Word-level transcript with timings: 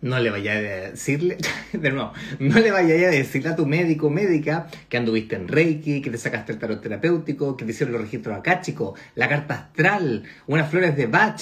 no 0.00 0.18
le 0.18 0.30
vaya 0.30 0.52
a 0.52 0.60
decirle, 0.60 1.38
de 1.72 1.90
nuevo, 1.90 2.12
no 2.38 2.58
le 2.58 2.70
vaya 2.70 2.94
a 2.94 3.10
decirle 3.10 3.50
a 3.50 3.56
tu 3.56 3.66
médico 3.66 4.06
o 4.06 4.10
médica 4.10 4.68
que 4.88 4.96
anduviste 4.96 5.36
en 5.36 5.48
Reiki, 5.48 6.00
que 6.00 6.10
te 6.10 6.18
sacaste 6.18 6.52
el 6.52 6.58
tarot 6.58 6.80
terapéutico, 6.80 7.56
que 7.56 7.64
te 7.64 7.72
hicieron 7.72 7.92
los 7.92 8.02
registros 8.02 8.36
acá, 8.36 8.60
chico, 8.60 8.94
la 9.14 9.28
carta 9.28 9.54
astral, 9.54 10.24
unas 10.46 10.70
flores 10.70 10.96
de 10.96 11.06
Bach. 11.06 11.40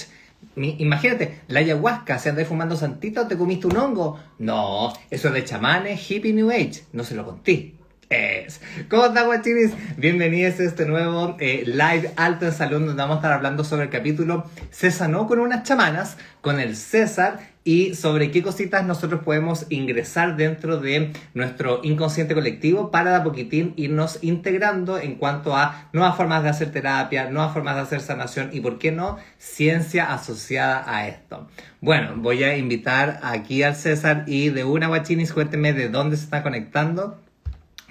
Imagínate, 0.57 1.41
la 1.49 1.61
ayahuasca, 1.61 2.19
¿se 2.19 2.31
andáis 2.31 2.49
fumando 2.49 2.77
santita 2.77 3.23
o 3.23 3.27
te 3.27 3.37
comiste 3.37 3.67
un 3.67 3.77
hongo? 3.77 4.19
No, 4.39 4.93
eso 5.11 5.29
es 5.29 5.35
de 5.35 5.45
chamanes, 5.45 6.11
hippie 6.11 6.33
new 6.33 6.51
age, 6.51 6.85
no 6.93 7.05
se 7.05 7.15
lo 7.15 7.25
conté. 7.25 7.76
Es. 8.09 8.61
¿Cómo 8.89 9.07
están, 9.07 9.27
guachinis? 9.27 9.73
Bienvenidos 9.97 10.61
a 10.61 10.63
este 10.63 10.87
nuevo 10.87 11.37
eh, 11.41 11.65
live 11.67 12.13
alto 12.15 12.47
en 12.47 12.53
salón 12.53 12.87
donde 12.87 13.03
vamos 13.03 13.17
a 13.17 13.19
estar 13.19 13.33
hablando 13.33 13.65
sobre 13.65 13.85
el 13.85 13.91
capítulo 13.91 14.45
Se 14.71 14.93
sanó 14.93 15.27
con 15.27 15.41
unas 15.41 15.65
chamanas, 15.65 16.17
con 16.41 16.61
el 16.61 16.77
César 16.77 17.41
y 17.65 17.97
sobre 17.97 18.31
qué 18.31 18.45
cositas 18.45 18.87
nosotros 18.87 19.23
podemos 19.25 19.67
ingresar 19.71 20.37
dentro 20.37 20.79
de 20.79 21.15
nuestro 21.35 21.81
inconsciente 21.83 22.35
colectivo 22.35 22.93
para 22.93 23.11
de 23.11 23.17
a 23.17 23.25
poquitín 23.25 23.75
irnos 23.75 24.21
integrando 24.23 24.99
en 24.99 25.17
cuanto 25.17 25.57
a 25.57 25.89
nuevas 25.93 26.17
formas 26.17 26.45
de 26.45 26.51
hacer 26.51 26.71
terapia, 26.71 27.29
nuevas 27.29 27.53
formas 27.53 27.75
de 27.75 27.83
hacer 27.83 28.01
sanación 28.01 28.51
y, 28.53 28.61
por 28.61 28.79
qué 28.79 28.93
no, 28.93 29.19
ciencia 29.37 30.15
asociada 30.15 30.85
a 30.87 31.09
esto. 31.09 31.49
Bueno, 31.81 32.13
voy 32.19 32.45
a 32.45 32.57
invitar 32.57 33.19
aquí 33.25 33.65
al 33.65 33.75
César 33.75 34.23
y 34.29 34.51
de 34.51 34.63
una 34.63 34.87
guachinis, 34.87 35.33
cuénteme 35.33 35.73
de 35.73 35.89
dónde 35.89 36.17
se 36.17 36.23
está 36.23 36.45
conectando 36.45 37.26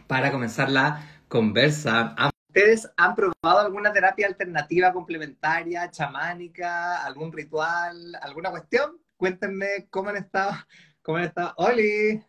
para 0.08 0.32
comenzar 0.32 0.70
la 0.70 1.22
conversa. 1.28 2.16
¿Ustedes 2.48 2.90
han 2.96 3.16
probado 3.16 3.60
alguna 3.60 3.92
terapia 3.92 4.28
alternativa, 4.28 4.94
complementaria, 4.94 5.90
chamánica, 5.92 7.04
algún 7.04 7.32
ritual, 7.32 8.16
alguna 8.22 8.52
cuestión? 8.52 8.98
Cuéntenme 9.18 9.88
cómo 9.90 10.10
han 10.10 10.18
estado. 10.18 10.54
¿Cómo 11.02 11.18
han 11.18 11.26
estado? 11.26 11.54
¡Oli! 11.58 12.22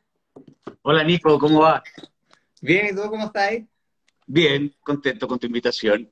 Hola 0.83 1.05
Nico, 1.05 1.39
¿cómo 1.39 1.61
va? 1.61 1.83
Bien, 2.61 2.87
¿y 2.87 2.95
tú 2.95 3.09
cómo 3.09 3.27
estás? 3.27 3.53
Bien, 4.27 4.75
contento 4.81 5.29
con 5.29 5.39
tu 5.39 5.47
invitación. 5.47 6.11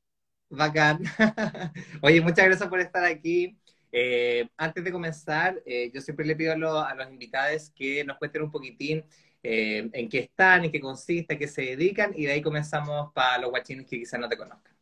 Bacán. 0.48 1.00
Oye, 2.02 2.20
muchas 2.20 2.44
gracias 2.44 2.68
por 2.68 2.80
estar 2.80 3.04
aquí. 3.04 3.58
Eh, 3.90 4.48
antes 4.56 4.82
de 4.82 4.90
comenzar, 4.90 5.62
eh, 5.64 5.90
yo 5.94 6.00
siempre 6.00 6.26
le 6.26 6.34
pido 6.34 6.52
a, 6.52 6.94
los 6.94 7.10
invitados 7.10 7.70
que 7.70 8.04
nos 8.04 8.18
cuenten 8.18 8.42
un 8.42 8.50
poquitín 8.50 9.04
eh, 9.44 9.90
en 9.92 10.08
qué 10.08 10.20
están, 10.20 10.64
en 10.64 10.72
qué 10.72 10.80
consiste, 10.80 11.34
a 11.34 11.38
qué 11.38 11.46
se 11.46 11.62
dedican, 11.62 12.12
y 12.16 12.24
de 12.24 12.32
ahí 12.32 12.42
comenzamos 12.42 13.12
para 13.12 13.38
los 13.38 13.50
guachines 13.50 13.86
que 13.86 13.98
quizás 13.98 14.18
no 14.18 14.28
te 14.28 14.38
conozcan. 14.38 14.72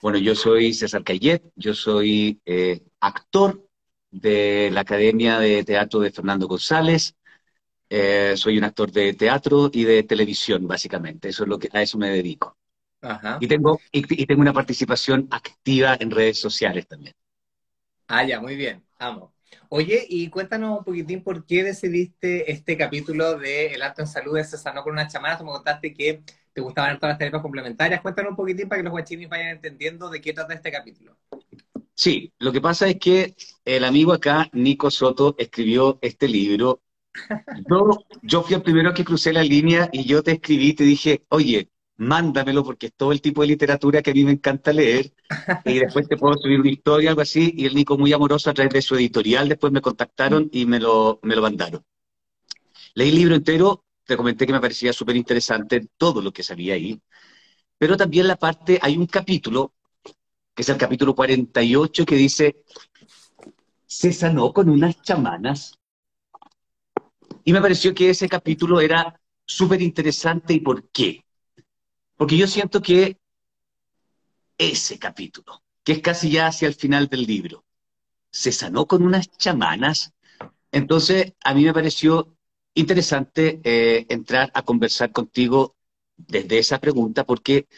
Bueno, 0.00 0.18
yo 0.18 0.34
soy 0.34 0.72
César 0.72 1.04
Cayet, 1.04 1.42
yo 1.54 1.74
soy 1.74 2.40
eh, 2.46 2.82
actor 3.00 3.68
de 4.10 4.70
la 4.72 4.80
Academia 4.80 5.38
de 5.38 5.64
Teatro 5.64 6.00
de 6.00 6.10
Fernando 6.10 6.48
González. 6.48 7.14
Eh, 7.90 8.34
soy 8.36 8.56
un 8.56 8.64
actor 8.64 8.90
de 8.90 9.12
teatro 9.12 9.70
y 9.72 9.84
de 9.84 10.02
televisión, 10.02 10.66
básicamente. 10.66 11.28
Eso 11.28 11.42
es 11.42 11.48
lo 11.48 11.58
que 11.58 11.68
a 11.72 11.82
eso 11.82 11.98
me 11.98 12.10
dedico. 12.10 12.56
Y 13.40 13.46
tengo 13.46 13.80
y, 13.92 14.26
tengo 14.26 14.40
una 14.40 14.52
participación 14.52 15.28
activa 15.30 15.96
en 16.00 16.10
redes 16.10 16.40
sociales 16.40 16.86
también. 16.86 17.14
Ah, 18.06 18.24
ya, 18.24 18.40
muy 18.40 18.56
bien. 18.56 18.82
Vamos. 18.98 19.37
Oye, 19.68 20.06
y 20.08 20.30
cuéntanos 20.30 20.78
un 20.78 20.84
poquitín 20.84 21.22
por 21.22 21.44
qué 21.44 21.62
decidiste 21.62 22.50
este 22.50 22.76
capítulo 22.76 23.38
de 23.38 23.74
El 23.74 23.82
Arte 23.82 24.02
en 24.02 24.08
Salud 24.08 24.38
César, 24.38 24.74
no 24.74 24.82
con 24.82 24.92
una 24.92 25.08
chamana. 25.08 25.36
Tú 25.36 25.44
me 25.44 25.50
contaste 25.52 25.92
que 25.92 26.22
te 26.52 26.60
gustaban 26.60 26.96
todas 26.98 27.12
las 27.12 27.18
terapias 27.18 27.42
complementarias. 27.42 28.00
Cuéntanos 28.00 28.30
un 28.30 28.36
poquitín 28.36 28.68
para 28.68 28.80
que 28.80 28.84
los 28.84 28.92
guachinis 28.92 29.28
vayan 29.28 29.48
entendiendo 29.48 30.08
de 30.10 30.20
qué 30.20 30.32
trata 30.32 30.54
este 30.54 30.72
capítulo. 30.72 31.16
Sí, 31.94 32.32
lo 32.38 32.52
que 32.52 32.60
pasa 32.60 32.88
es 32.88 32.96
que 32.98 33.34
el 33.64 33.84
amigo 33.84 34.12
acá, 34.12 34.48
Nico 34.52 34.90
Soto, 34.90 35.34
escribió 35.38 35.98
este 36.00 36.28
libro. 36.28 36.80
Yo, 37.68 38.04
yo 38.22 38.42
fui 38.42 38.54
el 38.54 38.62
primero 38.62 38.94
que 38.94 39.04
crucé 39.04 39.32
la 39.32 39.42
línea 39.42 39.88
y 39.92 40.04
yo 40.04 40.22
te 40.22 40.32
escribí 40.32 40.68
y 40.68 40.74
te 40.74 40.84
dije, 40.84 41.24
oye, 41.30 41.68
mándamelo 41.98 42.64
porque 42.64 42.86
es 42.86 42.94
todo 42.94 43.12
el 43.12 43.20
tipo 43.20 43.42
de 43.42 43.48
literatura 43.48 44.02
que 44.02 44.12
a 44.12 44.14
mí 44.14 44.24
me 44.24 44.32
encanta 44.32 44.72
leer 44.72 45.12
y 45.64 45.80
después 45.80 46.08
te 46.08 46.16
puedo 46.16 46.34
subir 46.38 46.60
una 46.60 46.70
historia, 46.70 47.10
algo 47.10 47.22
así, 47.22 47.52
y 47.56 47.66
el 47.66 47.74
Nico 47.74 47.98
muy 47.98 48.12
amoroso 48.12 48.50
a 48.50 48.54
través 48.54 48.72
de 48.72 48.82
su 48.82 48.94
editorial, 48.94 49.48
después 49.48 49.72
me 49.72 49.80
contactaron 49.80 50.48
y 50.52 50.64
me 50.64 50.80
lo, 50.80 51.18
me 51.22 51.34
lo 51.34 51.42
mandaron. 51.42 51.84
Leí 52.94 53.10
el 53.10 53.16
libro 53.16 53.34
entero, 53.34 53.84
te 54.04 54.16
comenté 54.16 54.46
que 54.46 54.52
me 54.52 54.60
parecía 54.60 54.92
súper 54.92 55.16
interesante 55.16 55.88
todo 55.96 56.22
lo 56.22 56.32
que 56.32 56.42
sabía 56.42 56.74
ahí, 56.74 57.00
pero 57.76 57.96
también 57.96 58.26
la 58.28 58.36
parte, 58.36 58.78
hay 58.80 58.96
un 58.96 59.06
capítulo, 59.06 59.74
que 60.54 60.62
es 60.62 60.68
el 60.68 60.76
capítulo 60.76 61.14
48, 61.14 62.06
que 62.06 62.16
dice, 62.16 62.64
se 63.86 64.12
sanó 64.12 64.52
con 64.52 64.68
unas 64.68 65.00
chamanas. 65.02 65.78
Y 67.44 67.52
me 67.52 67.60
pareció 67.60 67.94
que 67.94 68.10
ese 68.10 68.28
capítulo 68.28 68.80
era 68.80 69.20
súper 69.44 69.80
interesante 69.82 70.54
y 70.54 70.60
por 70.60 70.88
qué. 70.90 71.24
Porque 72.18 72.36
yo 72.36 72.48
siento 72.48 72.82
que 72.82 73.16
ese 74.58 74.98
capítulo, 74.98 75.62
que 75.84 75.92
es 75.92 76.00
casi 76.02 76.30
ya 76.32 76.48
hacia 76.48 76.66
el 76.66 76.74
final 76.74 77.06
del 77.06 77.22
libro, 77.22 77.64
se 78.30 78.50
sanó 78.50 78.86
con 78.86 79.04
unas 79.04 79.30
chamanas. 79.30 80.12
Entonces, 80.72 81.34
a 81.44 81.54
mí 81.54 81.64
me 81.64 81.72
pareció 81.72 82.36
interesante 82.74 83.60
eh, 83.62 84.04
entrar 84.08 84.50
a 84.52 84.62
conversar 84.62 85.12
contigo 85.12 85.76
desde 86.16 86.58
esa 86.58 86.80
pregunta, 86.80 87.24
porque 87.24 87.68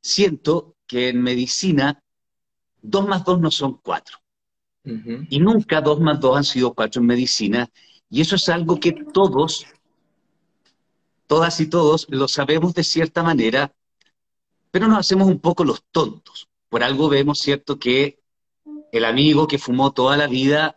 siento 0.00 0.74
que 0.86 1.10
en 1.10 1.22
medicina 1.22 2.02
dos 2.80 3.06
más 3.06 3.24
dos 3.26 3.40
no 3.40 3.50
son 3.50 3.78
cuatro. 3.82 4.18
Y 4.84 5.38
nunca 5.38 5.82
dos 5.82 6.00
más 6.00 6.18
dos 6.18 6.38
han 6.38 6.44
sido 6.44 6.72
cuatro 6.72 7.02
en 7.02 7.06
medicina. 7.06 7.68
Y 8.08 8.22
eso 8.22 8.36
es 8.36 8.48
algo 8.48 8.80
que 8.80 8.92
todos, 8.92 9.66
todas 11.26 11.60
y 11.60 11.66
todos, 11.66 12.06
lo 12.08 12.26
sabemos 12.26 12.74
de 12.74 12.84
cierta 12.84 13.22
manera, 13.22 13.72
pero 14.72 14.88
nos 14.88 14.98
hacemos 14.98 15.28
un 15.28 15.38
poco 15.38 15.64
los 15.64 15.84
tontos. 15.92 16.48
Por 16.68 16.82
algo 16.82 17.08
vemos, 17.08 17.38
¿cierto?, 17.38 17.78
que 17.78 18.18
el 18.90 19.04
amigo 19.04 19.46
que 19.46 19.58
fumó 19.58 19.92
toda 19.92 20.16
la 20.16 20.26
vida 20.26 20.76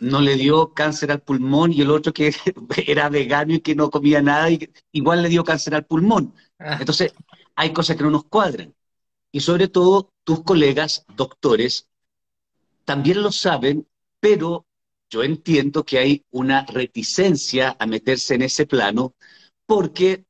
no 0.00 0.20
le 0.20 0.34
dio 0.36 0.74
cáncer 0.74 1.12
al 1.12 1.22
pulmón 1.22 1.72
y 1.72 1.80
el 1.80 1.90
otro 1.90 2.12
que 2.12 2.34
era 2.86 3.08
vegano 3.08 3.54
y 3.54 3.60
que 3.60 3.74
no 3.74 3.88
comía 3.88 4.20
nada, 4.20 4.50
y 4.50 4.68
igual 4.92 5.22
le 5.22 5.28
dio 5.28 5.44
cáncer 5.44 5.76
al 5.76 5.86
pulmón. 5.86 6.34
Ah. 6.58 6.76
Entonces, 6.80 7.14
hay 7.54 7.72
cosas 7.72 7.96
que 7.96 8.02
no 8.02 8.10
nos 8.10 8.24
cuadran. 8.24 8.74
Y 9.32 9.40
sobre 9.40 9.68
todo, 9.68 10.12
tus 10.24 10.42
colegas 10.42 11.06
doctores 11.16 11.88
también 12.84 13.22
lo 13.22 13.30
saben, 13.30 13.86
pero 14.20 14.66
yo 15.08 15.22
entiendo 15.22 15.84
que 15.84 15.98
hay 15.98 16.24
una 16.32 16.66
reticencia 16.66 17.76
a 17.78 17.86
meterse 17.86 18.34
en 18.34 18.42
ese 18.42 18.66
plano 18.66 19.14
porque 19.66 20.24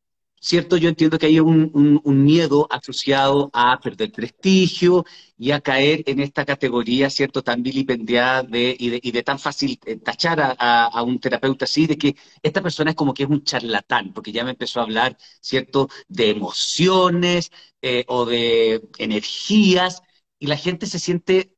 ¿cierto? 0.45 0.77
Yo 0.77 0.91
entiendo 0.91 1.19
que 1.19 1.27
hay 1.27 1.41
un, 1.41 2.03
miedo 2.05 2.67
asociado 2.71 3.51
a 3.55 3.81
perder 3.81 4.13
prestigio 4.13 5.05
y 5.39 5.53
a 5.53 5.61
caer 5.61 6.03
en 6.07 6.21
esta 6.21 6.45
categoría, 6.45 7.09
¿cierto?, 7.11 7.43
tan 7.43 7.63
vilipendiada 7.63 8.43
de, 8.43 8.77
y, 8.79 9.11
de, 9.11 9.23
tan 9.23 9.39
fácil 9.39 9.79
eh, 9.87 9.97
tachar 9.97 10.57
a, 10.59 11.03
un 11.03 11.19
terapeuta 11.19 11.65
así, 11.65 11.87
de 11.87 11.97
que 11.97 12.17
esta 12.43 12.61
persona 12.63 12.91
es 12.91 12.97
como 12.97 13.15
que 13.15 13.23
es 13.25 13.31
un 13.31 13.43
charlatán, 13.43 14.13
porque 14.13 14.33
ya 14.33 14.45
me 14.45 14.51
empezó 14.51 14.81
a 14.81 14.85
hablar, 14.85 15.17
¿cierto?, 15.41 15.89
de 16.09 16.31
emociones 16.31 17.51
eh, 17.81 18.05
o 18.09 18.27
de 18.27 18.83
energías, 18.99 20.03
y 20.39 20.47
la 20.47 20.57
gente 20.59 20.87
se 20.87 20.99
siente, 20.99 21.55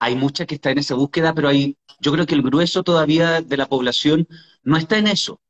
hay 0.00 0.16
mucha 0.16 0.44
que 0.46 0.56
está 0.56 0.70
en 0.72 0.78
esa 0.78 0.94
búsqueda, 0.96 1.34
pero 1.34 1.48
hay, 1.48 1.78
yo 2.00 2.12
creo 2.12 2.26
que 2.26 2.34
el 2.34 2.42
grueso 2.42 2.82
todavía 2.82 3.42
de 3.42 3.56
la 3.56 3.68
población 3.68 4.26
no 4.64 4.76
está 4.76 4.98
en 4.98 5.06
eso, 5.06 5.40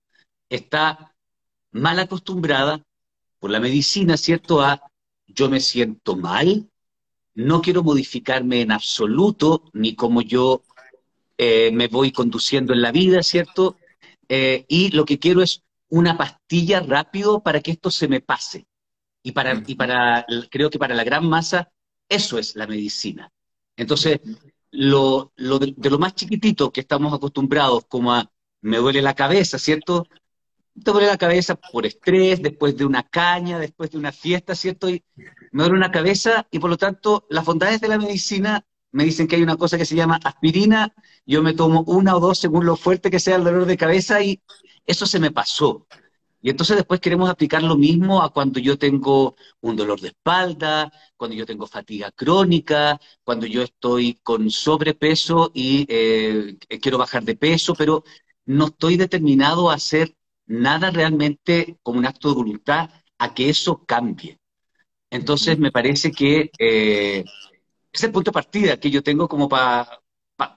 está 0.50 1.15
mal 1.80 1.98
acostumbrada 1.98 2.82
por 3.38 3.50
la 3.50 3.60
medicina, 3.60 4.16
¿cierto? 4.16 4.60
A 4.60 4.80
yo 5.26 5.48
me 5.50 5.60
siento 5.60 6.16
mal, 6.16 6.70
no 7.34 7.60
quiero 7.60 7.82
modificarme 7.82 8.62
en 8.62 8.72
absoluto, 8.72 9.64
ni 9.72 9.94
como 9.94 10.22
yo 10.22 10.62
eh, 11.38 11.70
me 11.72 11.88
voy 11.88 12.12
conduciendo 12.12 12.72
en 12.72 12.82
la 12.82 12.92
vida, 12.92 13.22
¿cierto? 13.22 13.76
Eh, 14.28 14.64
y 14.68 14.90
lo 14.90 15.04
que 15.04 15.18
quiero 15.18 15.42
es 15.42 15.62
una 15.88 16.16
pastilla 16.16 16.80
rápido 16.80 17.40
para 17.40 17.60
que 17.60 17.72
esto 17.72 17.90
se 17.90 18.08
me 18.08 18.20
pase. 18.20 18.66
Y 19.22 19.32
para, 19.32 19.62
y 19.66 19.74
para, 19.74 20.24
creo 20.50 20.70
que 20.70 20.78
para 20.78 20.94
la 20.94 21.04
gran 21.04 21.28
masa, 21.28 21.70
eso 22.08 22.38
es 22.38 22.56
la 22.56 22.66
medicina. 22.66 23.30
Entonces, 23.76 24.20
lo, 24.70 25.32
de, 25.36 25.74
de, 25.76 25.90
lo 25.90 25.98
más 25.98 26.14
chiquitito 26.14 26.72
que 26.72 26.80
estamos 26.80 27.12
acostumbrados, 27.12 27.84
como 27.88 28.12
a 28.12 28.30
me 28.62 28.78
duele 28.78 29.02
la 29.02 29.14
cabeza, 29.14 29.58
¿cierto? 29.58 30.06
Te 30.84 30.90
duele 30.90 31.06
la 31.06 31.16
cabeza 31.16 31.54
por 31.54 31.86
estrés, 31.86 32.42
después 32.42 32.76
de 32.76 32.84
una 32.84 33.02
caña, 33.02 33.58
después 33.58 33.90
de 33.90 33.98
una 33.98 34.12
fiesta, 34.12 34.54
¿cierto? 34.54 34.88
Y 34.88 35.02
me 35.52 35.62
duele 35.62 35.78
una 35.78 35.90
cabeza 35.90 36.46
y 36.50 36.58
por 36.58 36.70
lo 36.70 36.76
tanto 36.76 37.26
las 37.30 37.44
bondades 37.44 37.80
de 37.80 37.88
la 37.88 37.98
medicina 37.98 38.64
me 38.92 39.04
dicen 39.04 39.26
que 39.26 39.36
hay 39.36 39.42
una 39.42 39.56
cosa 39.56 39.78
que 39.78 39.84
se 39.84 39.96
llama 39.96 40.18
aspirina, 40.24 40.94
yo 41.26 41.42
me 41.42 41.54
tomo 41.54 41.82
una 41.86 42.16
o 42.16 42.20
dos 42.20 42.38
según 42.38 42.64
lo 42.66 42.76
fuerte 42.76 43.10
que 43.10 43.20
sea 43.20 43.36
el 43.36 43.44
dolor 43.44 43.66
de 43.66 43.76
cabeza 43.76 44.22
y 44.22 44.40
eso 44.86 45.06
se 45.06 45.18
me 45.18 45.30
pasó. 45.30 45.86
Y 46.40 46.50
entonces 46.50 46.76
después 46.76 47.00
queremos 47.00 47.28
aplicar 47.28 47.62
lo 47.62 47.76
mismo 47.76 48.22
a 48.22 48.32
cuando 48.32 48.60
yo 48.60 48.78
tengo 48.78 49.34
un 49.60 49.74
dolor 49.74 50.00
de 50.00 50.08
espalda, 50.08 50.92
cuando 51.16 51.34
yo 51.34 51.44
tengo 51.44 51.66
fatiga 51.66 52.12
crónica, 52.12 53.00
cuando 53.24 53.46
yo 53.46 53.62
estoy 53.62 54.20
con 54.22 54.48
sobrepeso 54.50 55.50
y 55.52 55.86
eh, 55.88 56.56
quiero 56.80 56.98
bajar 56.98 57.24
de 57.24 57.36
peso, 57.36 57.74
pero 57.74 58.04
no 58.44 58.66
estoy 58.66 58.96
determinado 58.96 59.70
a 59.70 59.74
hacer 59.74 60.14
nada 60.46 60.90
realmente 60.90 61.76
como 61.82 61.98
un 61.98 62.06
acto 62.06 62.28
de 62.28 62.34
voluntad 62.34 62.90
a 63.18 63.34
que 63.34 63.48
eso 63.48 63.84
cambie. 63.84 64.38
Entonces 65.10 65.58
me 65.58 65.72
parece 65.72 66.10
que 66.10 66.50
eh, 66.58 67.24
es 67.92 68.04
el 68.04 68.12
punto 68.12 68.30
de 68.30 68.34
partida 68.34 68.76
que 68.78 68.90
yo 68.90 69.02
tengo 69.02 69.28
como 69.28 69.48
para 69.48 70.00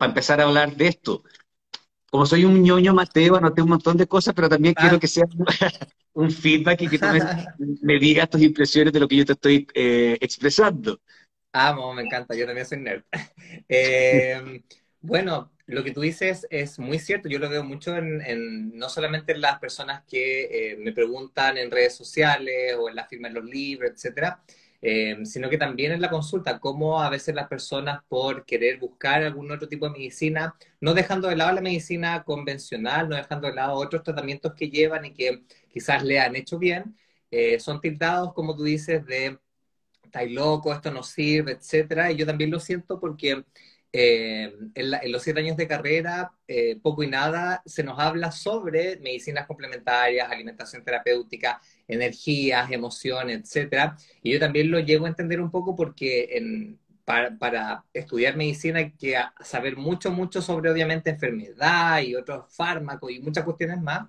empezar 0.01 0.41
a 0.41 0.45
hablar 0.45 0.75
de 0.75 0.87
esto 0.87 1.23
como 2.09 2.25
soy 2.25 2.45
un 2.45 2.61
ñoño 2.61 2.93
Mateo, 2.93 3.35
anoté 3.35 3.61
un 3.61 3.69
montón 3.69 3.97
de 3.97 4.07
cosas, 4.07 4.33
pero 4.33 4.49
también 4.49 4.73
quiero 4.73 4.95
ah. 4.95 4.99
que 4.99 5.07
sea 5.07 5.25
un 6.13 6.31
feedback 6.31 6.81
y 6.81 6.87
que 6.87 6.99
tú 6.99 7.05
me, 7.81 7.99
digas 7.99 8.29
tus 8.29 8.41
impresiones 8.41 8.93
de 8.93 8.99
lo 8.99 9.07
que 9.07 9.17
yo 9.17 9.25
te 9.25 9.33
estoy 9.33 9.67
eh, 9.73 10.17
expresando. 10.19 10.99
Amo, 11.53 11.93
me 11.93 12.03
encanta, 12.03 12.35
yo 12.35 12.45
también 12.45 12.65
soy 12.65 12.79
nerd. 12.79 13.03
Em, 13.67 14.61
bueno, 15.01 15.51
lo 15.69 15.83
que 15.83 15.91
tú 15.91 16.01
dices 16.01 16.47
es 16.49 16.79
muy 16.79 16.99
cierto, 16.99 17.29
yo 17.29 17.39
lo 17.39 17.49
veo 17.49 17.63
mucho 17.63 17.95
en, 17.95 18.77
no 18.77 18.89
solamente 18.89 19.33
en 19.33 19.41
las 19.41 19.59
personas 19.59 20.03
que 20.09 20.71
eh, 20.73 20.77
me 20.77 20.91
preguntan 20.93 21.57
en 21.57 21.71
redes 21.71 21.95
sociales 21.95 22.75
o 22.77 22.89
en 22.89 22.95
la 22.95 23.05
firma 23.07 23.27
de 23.27 23.35
los 23.35 23.45
libros, 23.45 23.91
etcétera, 23.91 24.41
eh, 24.81 25.17
sino 25.25 25.49
que 25.49 25.57
también 25.57 25.91
en 25.91 26.01
la 26.01 26.09
consulta, 26.09 26.59
cómo 26.59 27.01
a 27.01 27.09
veces 27.09 27.35
las 27.35 27.47
personas 27.47 28.01
por 28.07 28.45
querer 28.45 28.79
buscar 28.79 29.23
algún 29.23 29.51
otro 29.51 29.67
tipo 29.67 29.85
de 29.85 29.91
medicina, 29.91 30.55
no 30.81 30.93
dejando 30.93 31.27
de 31.27 31.35
lado 31.35 31.51
la 31.53 31.61
medicina 31.61 32.23
convencional, 32.23 33.09
no 33.09 33.15
dejando 33.15 33.47
de 33.49 33.55
lado 33.55 33.73
otros 33.75 34.03
tratamientos 34.03 34.53
que 34.55 34.69
llevan 34.69 35.05
y 35.05 35.13
que 35.13 35.43
quizás 35.71 36.03
le 36.03 36.19
han 36.19 36.35
hecho 36.35 36.57
bien, 36.57 36.95
eh, 37.31 37.59
son 37.59 37.81
tildados, 37.81 38.33
como 38.33 38.55
tú 38.55 38.63
dices, 38.63 39.05
de 39.05 39.37
estáis 40.03 40.31
loco, 40.31 40.73
esto 40.73 40.91
no 40.91 41.03
sirve, 41.03 41.53
etcétera, 41.53 42.11
y 42.11 42.15
yo 42.15 42.25
también 42.25 42.49
lo 42.51 42.59
siento 42.59 42.99
porque 42.99 43.43
eh, 43.91 44.53
en, 44.75 45.11
los 45.11 45.23
siete 45.23 45.39
años 45.39 45.57
de 45.57 45.67
carrera, 45.67 46.31
eh, 46.47 46.79
poco 46.81 47.03
y 47.03 47.07
nada, 47.07 47.61
se 47.65 47.83
nos 47.83 47.97
habla 47.99 48.31
sobre 48.31 48.97
medicinas 48.99 49.47
complementarias, 49.47 50.29
alimentación 50.29 50.83
terapéutica, 50.83 51.59
energías, 51.87 52.71
emociones, 52.71 53.55
etc. 53.55 53.93
Y 54.21 54.33
yo 54.33 54.39
también 54.39 54.69
lo 54.69 54.79
llego 54.79 55.05
a 55.05 55.09
entender 55.09 55.41
un 55.41 55.49
poco 55.49 55.75
porque 55.75 56.77
para, 57.39 57.83
estudiar 57.93 58.37
medicina 58.37 58.79
hay 58.79 58.91
que 58.91 59.15
saber 59.43 59.75
mucho, 59.77 60.11
mucho 60.11 60.41
sobre, 60.41 60.69
obviamente, 60.69 61.09
enfermedad 61.09 62.01
y 62.01 62.15
otros 62.15 62.45
fármacos 62.55 63.11
y 63.11 63.19
muchas 63.19 63.43
cuestiones 63.43 63.81
más. 63.81 64.07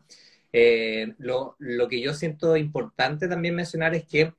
Eh, 0.52 1.14
lo, 1.18 1.56
lo 1.58 1.88
que 1.88 2.00
yo 2.00 2.12
siento 2.12 2.56
importante 2.56 3.28
también 3.28 3.54
mencionar 3.54 3.94
es 3.94 4.04
que 4.04 4.34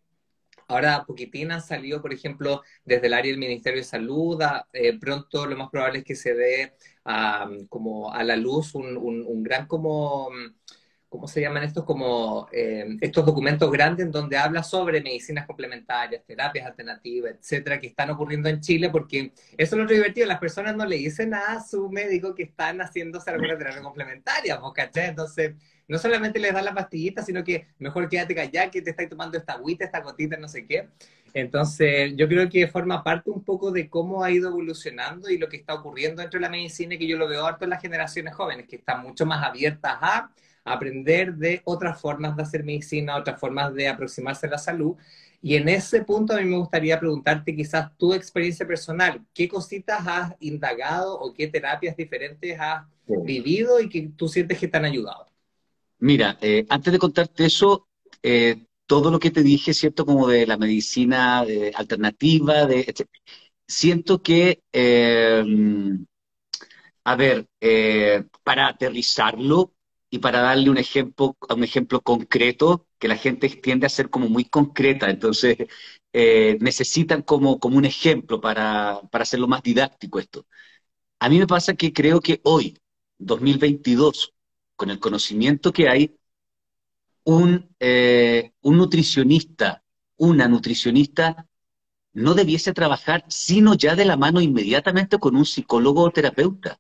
Ahora, 0.72 1.04
poquitín 1.06 1.52
han 1.52 1.62
salido, 1.62 2.02
por 2.02 2.14
ejemplo, 2.14 2.62
desde 2.86 3.08
el 3.08 3.14
área 3.14 3.30
del 3.30 3.40
Ministerio 3.40 3.80
de 3.82 3.84
Salud. 3.84 4.42
Eh, 4.72 4.98
pronto 4.98 5.46
lo 5.46 5.58
más 5.58 5.70
probable 5.70 6.00
es 6.00 6.06
que 6.06 6.16
se 6.16 6.34
dé 6.34 6.74
como 7.68 8.14
a 8.14 8.24
la 8.24 8.36
luz 8.38 8.74
un, 8.76 9.44
gran 9.44 9.68
como... 9.68 10.30
¿Cómo 11.10 11.28
se 11.28 11.42
llaman 11.42 11.64
estos? 11.64 11.84
Como 11.84 12.48
eh, 12.54 12.86
estos 13.02 13.26
documentos 13.26 13.70
grandes 13.70 14.06
en 14.06 14.14
donde 14.14 14.38
habla 14.38 14.64
sobre 14.64 15.02
medicinas 15.02 15.46
complementarias, 15.46 16.24
terapias 16.26 16.66
alternativas, 16.66 17.34
etcétera, 17.34 17.82
que 17.82 17.88
están 17.88 18.12
ocurriendo 18.12 18.48
en 18.48 18.62
Chile, 18.62 18.90
porque 18.90 19.34
eso 19.58 19.76
es 19.76 19.82
lo 19.82 19.86
divertido, 19.86 20.26
las 20.26 20.40
personas 20.40 20.74
no 20.74 20.86
le 20.86 20.96
dicen 20.96 21.34
a 21.34 21.62
su 21.62 21.90
médico 21.90 22.34
que 22.34 22.44
están 22.44 22.80
haciéndose 22.80 23.30
alguna 23.30 23.58
terapia 23.58 23.82
complementaria, 23.82 24.58
¿cachai? 24.74 25.10
Entonces, 25.10 25.56
no 25.88 25.98
solamente 25.98 26.40
les 26.40 26.54
da 26.54 26.62
la 26.62 26.74
pastillita, 26.74 27.22
sino 27.22 27.44
que 27.44 27.68
mejor 27.80 28.08
quédate 28.08 28.36
callado 28.36 28.72
que 28.72 28.82
te 28.82 28.92
estáis 28.92 29.10
tomando 29.10 29.38
esta 29.38 29.54
agüita, 29.54 29.86
esta 29.86 30.00
gotita, 30.00 30.38
no 30.38 30.48
sé 30.48 30.66
qué. 30.66 30.88
Entonces, 31.34 32.14
yo 32.16 32.28
creo 32.28 32.50
que 32.50 32.68
forma 32.68 33.04
parte 33.04 33.30
un 33.30 33.44
poco 33.44 33.72
de 33.72 33.90
cómo 33.90 34.24
ha 34.24 34.32
ido 34.32 34.50
evolucionando 34.50 35.30
y 35.30 35.38
lo 35.38 35.48
que 35.48 35.58
está 35.58 35.74
ocurriendo 35.74 36.22
dentro 36.22 36.40
de 36.40 36.42
la 36.42 36.50
medicina, 36.50 36.98
que 36.98 37.08
yo 37.08 37.18
lo 37.18 37.28
veo 37.28 37.46
harto 37.46 37.64
en 37.64 37.70
las 37.70 37.82
generaciones 37.82 38.34
jóvenes, 38.34 38.68
que 38.68 38.78
están 38.78 39.02
mucho 39.02 39.26
más 39.26 39.44
abiertas 39.44 39.98
a 40.02 40.32
aprender 40.64 41.36
de 41.36 41.62
otras 41.64 42.00
formas 42.00 42.36
de 42.36 42.44
hacer 42.44 42.64
medicina, 42.64 43.18
otras 43.18 43.40
formas 43.40 43.74
de 43.74 43.88
aproximarse 43.88 44.48
a 44.48 44.52
la 44.52 44.58
salud. 44.58 44.96
Y 45.42 45.56
en 45.56 45.70
ese 45.70 46.04
punto 46.04 46.34
a 46.34 46.38
mí 46.38 46.46
me 46.46 46.58
gustaría 46.58 47.00
preguntarte 47.00 47.56
quizás 47.56 47.96
tu 47.98 48.14
experiencia 48.14 48.68
personal, 48.68 49.22
¿qué 49.34 49.48
cositas 49.48 50.06
has 50.06 50.36
indagado 50.40 51.20
o 51.20 51.34
qué 51.34 51.48
terapias 51.48 51.96
diferentes 51.96 52.60
has 52.60 52.86
vivido 53.08 53.80
y 53.80 53.90
que 53.90 54.12
tú 54.16 54.28
sientes 54.28 54.60
que 54.60 54.68
te 54.68 54.78
han 54.78 54.86
ayudado? 54.86 55.31
Mira, 56.02 56.38
eh, 56.42 56.66
antes 56.70 56.92
de 56.94 57.00
contarte 57.00 57.46
eso, 57.46 57.88
eh, 58.24 58.66
todo 58.88 59.12
lo 59.12 59.20
que 59.20 59.32
te 59.32 59.44
dije, 59.44 59.74
¿cierto? 59.74 60.06
Como 60.06 60.28
de 60.28 60.48
la 60.48 60.58
medicina 60.58 61.40
alternativa, 61.76 62.66
de, 62.66 62.94
siento 63.68 64.22
que, 64.24 64.62
eh, 64.74 65.44
a 67.04 67.16
ver, 67.16 67.48
para 68.44 68.68
aterrizarlo 68.68 69.74
y 70.10 70.20
para 70.20 70.42
darle 70.42 70.70
un 70.70 70.78
ejemplo, 70.78 71.36
un 71.50 71.64
ejemplo 71.64 72.02
concreto, 72.02 72.88
que 73.00 73.08
la 73.08 73.16
gente 73.18 73.50
tiende 73.50 73.86
a 73.86 73.90
ser 73.90 74.10
como 74.10 74.30
muy 74.30 74.46
concreta, 74.46 75.10
entonces 75.10 75.58
necesitan 76.14 77.22
como, 77.22 77.60
como 77.60 77.78
un 77.78 77.86
ejemplo 77.86 78.42
para, 78.42 79.02
para 79.12 79.24
hacerlo 79.24 79.48
más 79.48 79.64
didáctico 79.64 80.20
esto. 80.20 80.46
A 81.20 81.30
mí 81.30 81.40
me 81.40 81.48
pasa 81.48 81.76
que 81.76 81.94
creo 81.94 82.22
que 82.22 82.42
hoy, 82.44 82.78
2022, 83.20 84.34
con 84.82 84.90
el 84.90 84.98
conocimiento 84.98 85.72
que 85.72 85.88
hay, 85.88 86.18
un, 87.24 87.70
eh, 87.80 88.54
un 88.62 88.78
nutricionista, 88.78 89.84
una 90.18 90.48
nutricionista, 90.48 91.48
no 92.14 92.34
debiese 92.34 92.74
trabajar 92.74 93.24
sino 93.28 93.76
ya 93.76 93.96
de 93.96 94.06
la 94.06 94.18
mano 94.18 94.42
inmediatamente 94.42 95.20
con 95.20 95.36
un 95.36 95.46
psicólogo 95.46 96.02
o 96.02 96.10
terapeuta. 96.10 96.80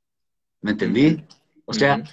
¿Me 0.62 0.72
entendí? 0.72 1.24
O 1.66 1.76
sea, 1.76 2.04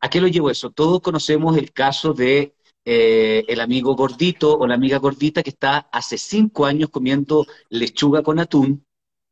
¿a 0.00 0.08
qué 0.08 0.18
lo 0.18 0.28
llevo 0.28 0.48
eso? 0.48 0.70
Todos 0.70 1.02
conocemos 1.02 1.58
el 1.58 1.72
caso 1.72 2.14
de 2.14 2.54
eh, 2.86 3.44
el 3.48 3.60
amigo 3.60 3.94
gordito 3.94 4.56
o 4.56 4.66
la 4.66 4.76
amiga 4.76 4.96
gordita 4.96 5.42
que 5.42 5.50
está 5.50 5.90
hace 5.92 6.16
cinco 6.16 6.64
años 6.64 6.88
comiendo 6.88 7.46
lechuga 7.68 8.22
con 8.22 8.38
atún 8.38 8.86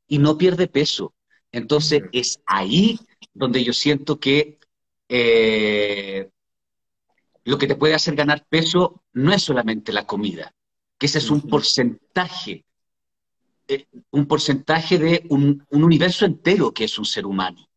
y 0.06 0.18
no 0.18 0.36
pierde 0.36 0.68
peso. 0.68 1.14
Entonces, 1.52 2.02
es 2.12 2.38
ahí 2.44 3.00
donde 3.32 3.64
yo 3.64 3.72
siento 3.72 4.20
que 4.20 4.58
eh, 5.08 6.28
lo 7.44 7.58
que 7.58 7.66
te 7.66 7.76
puede 7.76 7.94
hacer 7.94 8.16
ganar 8.16 8.44
peso 8.48 9.04
no 9.12 9.32
es 9.32 9.42
solamente 9.42 9.92
la 9.92 10.06
comida, 10.06 10.52
que 10.98 11.06
ese 11.06 11.18
es 11.18 11.30
un 11.30 11.42
porcentaje, 11.42 12.64
eh, 13.68 13.86
un 14.10 14.26
porcentaje 14.26 14.98
de 14.98 15.26
un, 15.30 15.64
universo 15.70 16.24
entero 16.24 16.72
que 16.72 16.84
es 16.84 16.98
un 16.98 17.04
ser 17.04 17.24
humano. 17.24 17.68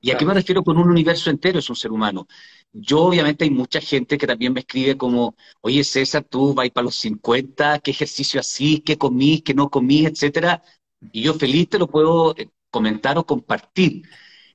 ¿Y 0.00 0.10
a 0.10 0.18
qué 0.18 0.24
me 0.26 0.34
refiero 0.34 0.62
con 0.62 0.76
un 0.76 0.90
universo 0.90 1.30
entero 1.30 1.58
es 1.58 1.68
un 1.70 1.76
ser 1.76 1.90
humano? 1.90 2.28
Yo 2.72 3.00
obviamente 3.04 3.44
hay 3.44 3.50
mucha 3.50 3.80
gente 3.80 4.18
que 4.18 4.26
también 4.26 4.52
me 4.52 4.60
escribe 4.60 4.96
como, 4.96 5.34
oye 5.62 5.82
César, 5.82 6.24
tú 6.24 6.54
vas 6.54 6.68
para 6.70 6.84
los 6.84 6.96
50, 6.96 7.78
¿qué 7.78 7.90
ejercicio 7.90 8.38
así? 8.38 8.80
¿Qué 8.80 8.98
comís? 8.98 9.42
¿Qué 9.42 9.54
no 9.54 9.70
comís? 9.70 10.06
Etcétera. 10.06 10.62
Y 11.10 11.22
yo 11.22 11.34
feliz 11.34 11.68
te 11.70 11.78
lo 11.78 11.88
puedo 11.88 12.36
eh, 12.36 12.50
comentar 12.70 13.18
o 13.18 13.24
compartir. 13.24 14.02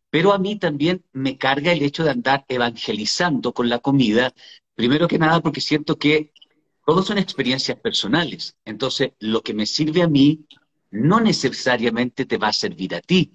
Pero 0.10 0.34
a 0.34 0.40
mí 0.40 0.58
también 0.58 1.04
me 1.12 1.38
carga 1.38 1.72
el 1.72 1.84
hecho 1.84 2.04
de 2.04 2.12
andar 2.12 2.46
evangelizando 2.48 3.54
con 3.54 3.70
la 3.70 3.80
comida, 3.80 4.34
primero 4.76 5.08
que 5.08 5.20
nada 5.20 5.40
porque 5.42 5.62
siento 5.62 5.98
que 5.98 6.34
todos 6.86 7.06
son 7.06 7.20
experiencias 7.20 7.80
personales. 7.80 8.56
Entonces, 8.66 9.12
lo 9.20 9.42
que 9.42 9.54
me 9.54 9.66
sirve 9.66 10.02
a 10.02 10.08
mí 10.08 10.48
no 10.92 11.20
necesariamente 11.20 12.26
te 12.26 12.38
va 12.38 12.48
a 12.48 12.54
servir 12.54 12.96
a 12.96 13.02
ti. 13.02 13.34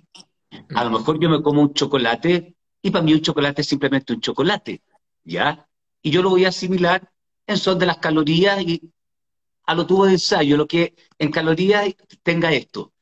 A 0.74 0.84
lo 0.84 0.90
mejor 0.90 1.20
yo 1.20 1.28
me 1.28 1.42
como 1.42 1.62
un 1.62 1.72
chocolate 1.72 2.56
y 2.82 2.90
para 2.90 3.04
mí 3.04 3.14
un 3.14 3.20
chocolate 3.20 3.62
es 3.62 3.68
simplemente 3.68 4.12
un 4.12 4.20
chocolate, 4.20 4.82
¿ya? 5.22 5.68
Y 6.02 6.10
yo 6.10 6.22
lo 6.22 6.30
voy 6.30 6.44
a 6.44 6.48
asimilar 6.48 7.10
en 7.46 7.56
son 7.56 7.78
de 7.78 7.86
las 7.86 7.98
calorías 7.98 8.60
y 8.62 8.92
a 9.66 9.74
lo 9.74 9.86
tubo 9.86 10.06
de 10.06 10.12
ensayo, 10.12 10.56
lo 10.56 10.66
que 10.66 10.94
en 11.18 11.30
calorías 11.30 11.94
tenga 12.22 12.52
esto. 12.52 12.92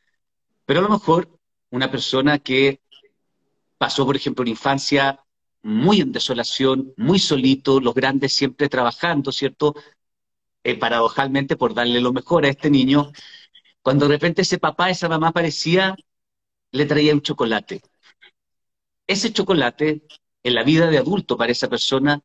Pero 0.65 0.81
a 0.81 0.83
lo 0.83 0.89
mejor 0.91 1.39
una 1.71 1.91
persona 1.91 2.39
que 2.39 2.81
pasó, 3.83 4.07
por 4.07 4.15
ejemplo, 4.15 4.43
una 4.43 4.51
infancia 4.51 5.19
muy 5.61 6.01
en 6.01 6.13
desolación, 6.13 6.95
muy 6.97 7.19
solito, 7.19 7.81
los 7.81 7.95
grandes 7.95 8.33
siempre 8.33 8.69
trabajando, 8.69 9.33
¿cierto? 9.33 9.75
Eh, 10.63 10.79
paradojalmente 10.79 11.57
por 11.57 11.75
darle 11.75 12.01
lo 12.01 12.13
mejor 12.13 12.45
a 12.45 12.49
este 12.49 12.71
niño. 12.71 13.11
Cuando 13.83 14.07
de 14.07 14.13
repente 14.15 14.43
ese 14.43 14.59
papá, 14.59 14.89
esa 14.91 15.09
mamá 15.09 15.29
aparecía, 15.31 15.97
le 16.71 16.87
traía 16.87 17.13
un 17.13 17.23
chocolate. 17.23 17.83
Ese 19.05 19.33
chocolate, 19.33 20.03
en 20.45 20.55
la 20.55 20.63
vida 20.63 20.87
de 20.89 20.99
adulto 20.99 21.37
para 21.37 21.51
esa 21.51 21.69
persona, 21.69 22.21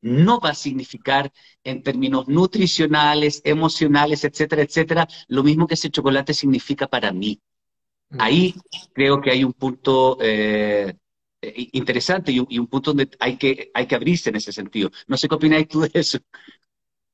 no 0.00 0.40
va 0.40 0.50
a 0.50 0.54
significar 0.54 1.32
en 1.62 1.84
términos 1.84 2.26
nutricionales, 2.26 3.42
emocionales, 3.44 4.24
etcétera, 4.24 4.62
etcétera, 4.62 5.06
lo 5.28 5.44
mismo 5.44 5.68
que 5.68 5.74
ese 5.74 5.88
chocolate 5.88 6.34
significa 6.34 6.88
para 6.88 7.12
mí. 7.12 7.40
Ahí 8.18 8.54
creo 8.94 9.20
que 9.20 9.30
hay 9.30 9.44
un 9.44 9.52
punto 9.52 10.18
eh, 10.20 10.94
eh, 11.42 11.68
interesante 11.72 12.32
y 12.32 12.38
un, 12.38 12.66
punto 12.66 12.92
donde 12.92 13.10
hay 13.18 13.36
que, 13.36 13.70
hay 13.74 13.86
que 13.86 13.94
abrirse 13.94 14.30
en 14.30 14.36
ese 14.36 14.52
sentido. 14.52 14.90
No 15.06 15.16
sé 15.16 15.28
qué 15.28 15.34
opináis 15.34 15.68
tú 15.68 15.80
de 15.80 15.90
eso. 15.92 16.18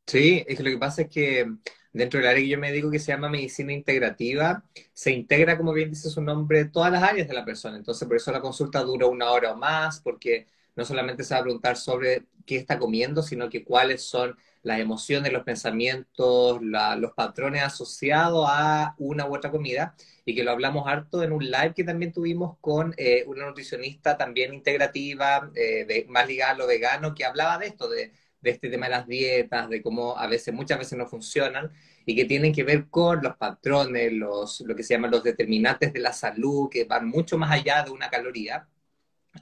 Sí, 0.06 0.44
es 0.46 0.56
que 0.56 0.62
lo 0.62 0.70
que 0.70 0.78
pasa 0.78 1.02
es 1.02 1.08
que 1.08 1.46
dentro 1.92 2.18
del 2.18 2.28
área 2.28 2.42
que 2.42 2.48
yo 2.48 2.58
me 2.58 2.72
digo 2.72 2.90
que 2.90 2.98
se 2.98 3.12
llama 3.12 3.28
medicina 3.28 3.72
integrativa, 3.72 4.64
se 4.92 5.12
integra, 5.12 5.56
como 5.56 5.72
bien 5.72 5.90
dice 5.90 6.10
su 6.10 6.22
nombre, 6.22 6.66
todas 6.66 6.92
las 6.92 7.02
áreas 7.02 7.28
de 7.28 7.34
la 7.34 7.44
persona. 7.44 7.76
Entonces, 7.76 8.06
por 8.06 8.16
eso 8.16 8.32
la 8.32 8.40
consulta 8.40 8.82
dura 8.82 9.06
una 9.06 9.30
hora 9.30 9.52
o 9.52 9.56
más, 9.56 10.00
porque 10.00 10.46
no 10.74 10.84
solamente 10.84 11.24
se 11.24 11.34
va 11.34 11.40
a 11.40 11.44
preguntar 11.44 11.76
sobre 11.76 12.26
qué 12.46 12.56
está 12.56 12.78
comiendo, 12.78 13.22
sino 13.22 13.48
que 13.48 13.64
cuáles 13.64 14.02
son 14.02 14.36
las 14.62 14.80
emociones, 14.80 15.32
los 15.32 15.42
pensamientos, 15.44 16.60
los 16.62 17.12
patrones 17.14 17.62
asociados 17.62 18.46
a 18.48 18.94
una 18.98 19.26
u 19.26 19.34
otra 19.34 19.50
comida, 19.50 19.94
y 20.24 20.34
que 20.34 20.44
lo 20.44 20.52
hablamos 20.52 20.86
harto 20.86 21.22
en 21.22 21.32
un 21.32 21.44
live 21.44 21.74
que 21.74 21.84
también 21.84 22.12
tuvimos 22.12 22.56
con 22.60 22.94
eh, 22.96 23.24
una 23.26 23.46
nutricionista 23.46 24.16
también 24.16 24.54
integrativa, 24.54 25.50
eh, 25.54 25.84
de, 25.84 26.06
más 26.08 26.26
ligada 26.28 26.52
a 26.52 26.56
lo 26.56 26.66
vegano, 26.66 27.14
que 27.14 27.24
hablaba 27.24 27.58
de 27.58 27.66
esto, 27.66 27.88
de, 27.88 28.12
de 28.40 28.50
este 28.50 28.68
tema 28.70 28.86
de 28.86 28.92
las 28.92 29.06
dietas, 29.06 29.68
de 29.68 29.82
cómo 29.82 30.16
a 30.18 30.26
veces, 30.26 30.54
muchas 30.54 30.78
veces 30.78 30.98
no 30.98 31.06
funcionan, 31.06 31.72
y 32.04 32.16
que 32.16 32.24
tienen 32.24 32.52
que 32.52 32.64
ver 32.64 32.88
con 32.88 33.22
los 33.22 33.36
patrones, 33.36 34.12
los, 34.12 34.60
lo 34.62 34.74
que 34.76 34.82
se 34.82 34.94
llaman 34.94 35.10
los 35.10 35.22
determinantes 35.24 35.92
de 35.92 36.00
la 36.00 36.12
salud, 36.12 36.68
que 36.70 36.84
van 36.84 37.08
mucho 37.08 37.38
más 37.38 37.50
allá 37.52 37.82
de 37.82 37.90
una 37.90 38.10
caloría. 38.10 38.66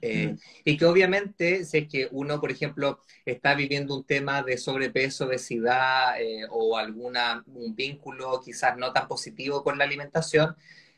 Eh, 0.03 0.37
y 0.65 0.77
que 0.77 0.85
obviamente, 0.87 1.65
si 1.65 1.79
es 1.79 1.89
que 1.89 2.09
uno, 2.13 2.41
por 2.41 2.51
ejemplo, 2.51 3.01
está 3.25 3.55
viviendo 3.55 3.97
un 3.97 4.05
tema 4.05 4.43
de 4.43 4.57
sobrepeso, 4.57 5.27
obesidad 5.27 6.21
eh, 6.21 6.47
o 6.51 6.77
alguna, 6.77 7.43
un 7.47 7.75
vínculo 7.75 8.41
quizás 8.45 8.77
no 8.77 8.93
tan 8.93 9.09
positivo 9.09 9.63
con 9.63 9.79
la 9.79 9.85
alimentación, 9.85 10.55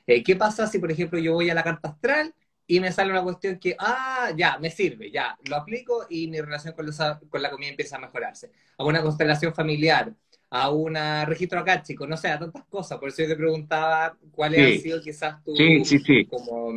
eh, 0.07 0.23
¿qué 0.23 0.37
pasa 0.37 0.67
si, 0.67 0.79
por 0.79 0.91
ejemplo, 0.91 1.19
yo 1.19 1.33
voy 1.35 1.51
a 1.51 1.55
la 1.55 1.63
carta 1.63 1.89
astral 1.89 2.35
y 2.67 2.81
me 2.81 2.93
sale 2.93 3.11
una 3.11 3.23
cuestión 3.23 3.59
que, 3.59 3.75
ah, 3.79 4.33
ya, 4.37 4.59
me 4.59 4.71
sirve, 4.71 5.11
ya, 5.11 5.37
lo 5.49 5.57
aplico 5.57 6.07
y 6.09 6.29
mi 6.29 6.41
relación 6.41 6.75
con, 6.75 6.89
con 7.29 7.43
la 7.43 7.51
comida 7.51 7.71
empieza 7.71 7.97
a 7.97 8.01
mejorarse? 8.01 8.51
A 8.77 8.85
una 8.85 9.03
constelación 9.03 9.55
familiar, 9.55 10.13
a 10.51 10.71
un 10.71 10.97
registro 11.27 11.61
acá, 11.61 11.83
chicos, 11.83 12.09
no 12.09 12.17
sé, 12.17 12.29
a 12.29 12.39
tantas 12.39 12.65
cosas. 12.67 12.99
Por 12.99 13.09
eso 13.09 13.23
yo 13.23 13.29
te 13.29 13.37
preguntaba 13.37 14.17
cuáles 14.33 14.77
han 14.77 14.83
sido 14.83 15.01
quizás 15.01 15.43
tu... 15.43 15.57
Sí, 15.57 15.83
sí, 15.85 15.99
sí. 15.99 16.27
Como, 16.27 16.73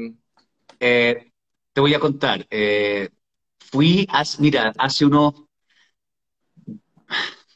te 1.75 1.82
voy 1.82 1.94
a 1.94 2.00
contar. 2.00 2.48
Eh, 2.50 3.10
fui, 3.60 4.08
mira, 4.39 4.72
hace 4.77 5.05
unos, 5.05 5.34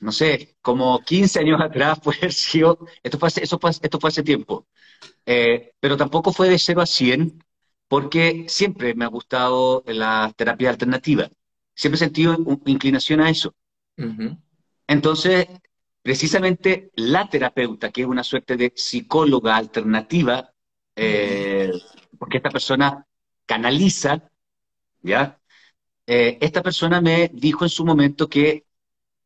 no 0.01 0.11
sé, 0.11 0.57
como 0.61 0.99
15 0.99 1.39
años 1.39 1.61
atrás, 1.61 1.99
fue 2.03 2.15
esto 2.21 3.17
fue 3.17 3.27
hace, 3.27 3.43
eso 3.43 3.57
esto 3.81 3.99
fue 3.99 4.09
hace 4.09 4.21
tiempo, 4.21 4.67
eh, 5.25 5.71
pero 5.79 5.95
tampoco 5.95 6.33
fue 6.33 6.49
de 6.49 6.59
0 6.59 6.81
a 6.81 6.85
100, 6.85 7.41
porque 7.87 8.45
siempre 8.49 8.93
me 8.93 9.05
ha 9.05 9.07
gustado 9.07 9.83
la 9.87 10.33
terapia 10.35 10.69
alternativa, 10.69 11.29
siempre 11.73 11.95
he 11.95 11.99
sentido 11.99 12.35
inclinación 12.65 13.21
a 13.21 13.29
eso. 13.29 13.55
Entonces, 14.85 15.47
precisamente 16.01 16.91
la 16.95 17.29
terapeuta, 17.29 17.89
que 17.89 18.01
es 18.01 18.07
una 18.07 18.25
suerte 18.25 18.57
de 18.57 18.73
psicóloga 18.75 19.55
alternativa, 19.55 20.53
eh, 20.93 21.71
porque 22.17 22.37
esta 22.37 22.49
persona 22.49 23.05
canaliza, 23.49 24.29
¿ya? 25.01 25.41
Eh, 26.07 26.37
esta 26.41 26.61
persona 26.63 27.01
me 27.01 27.31
dijo 27.33 27.65
en 27.65 27.69
su 27.69 27.83
momento 27.85 28.29
que, 28.29 28.65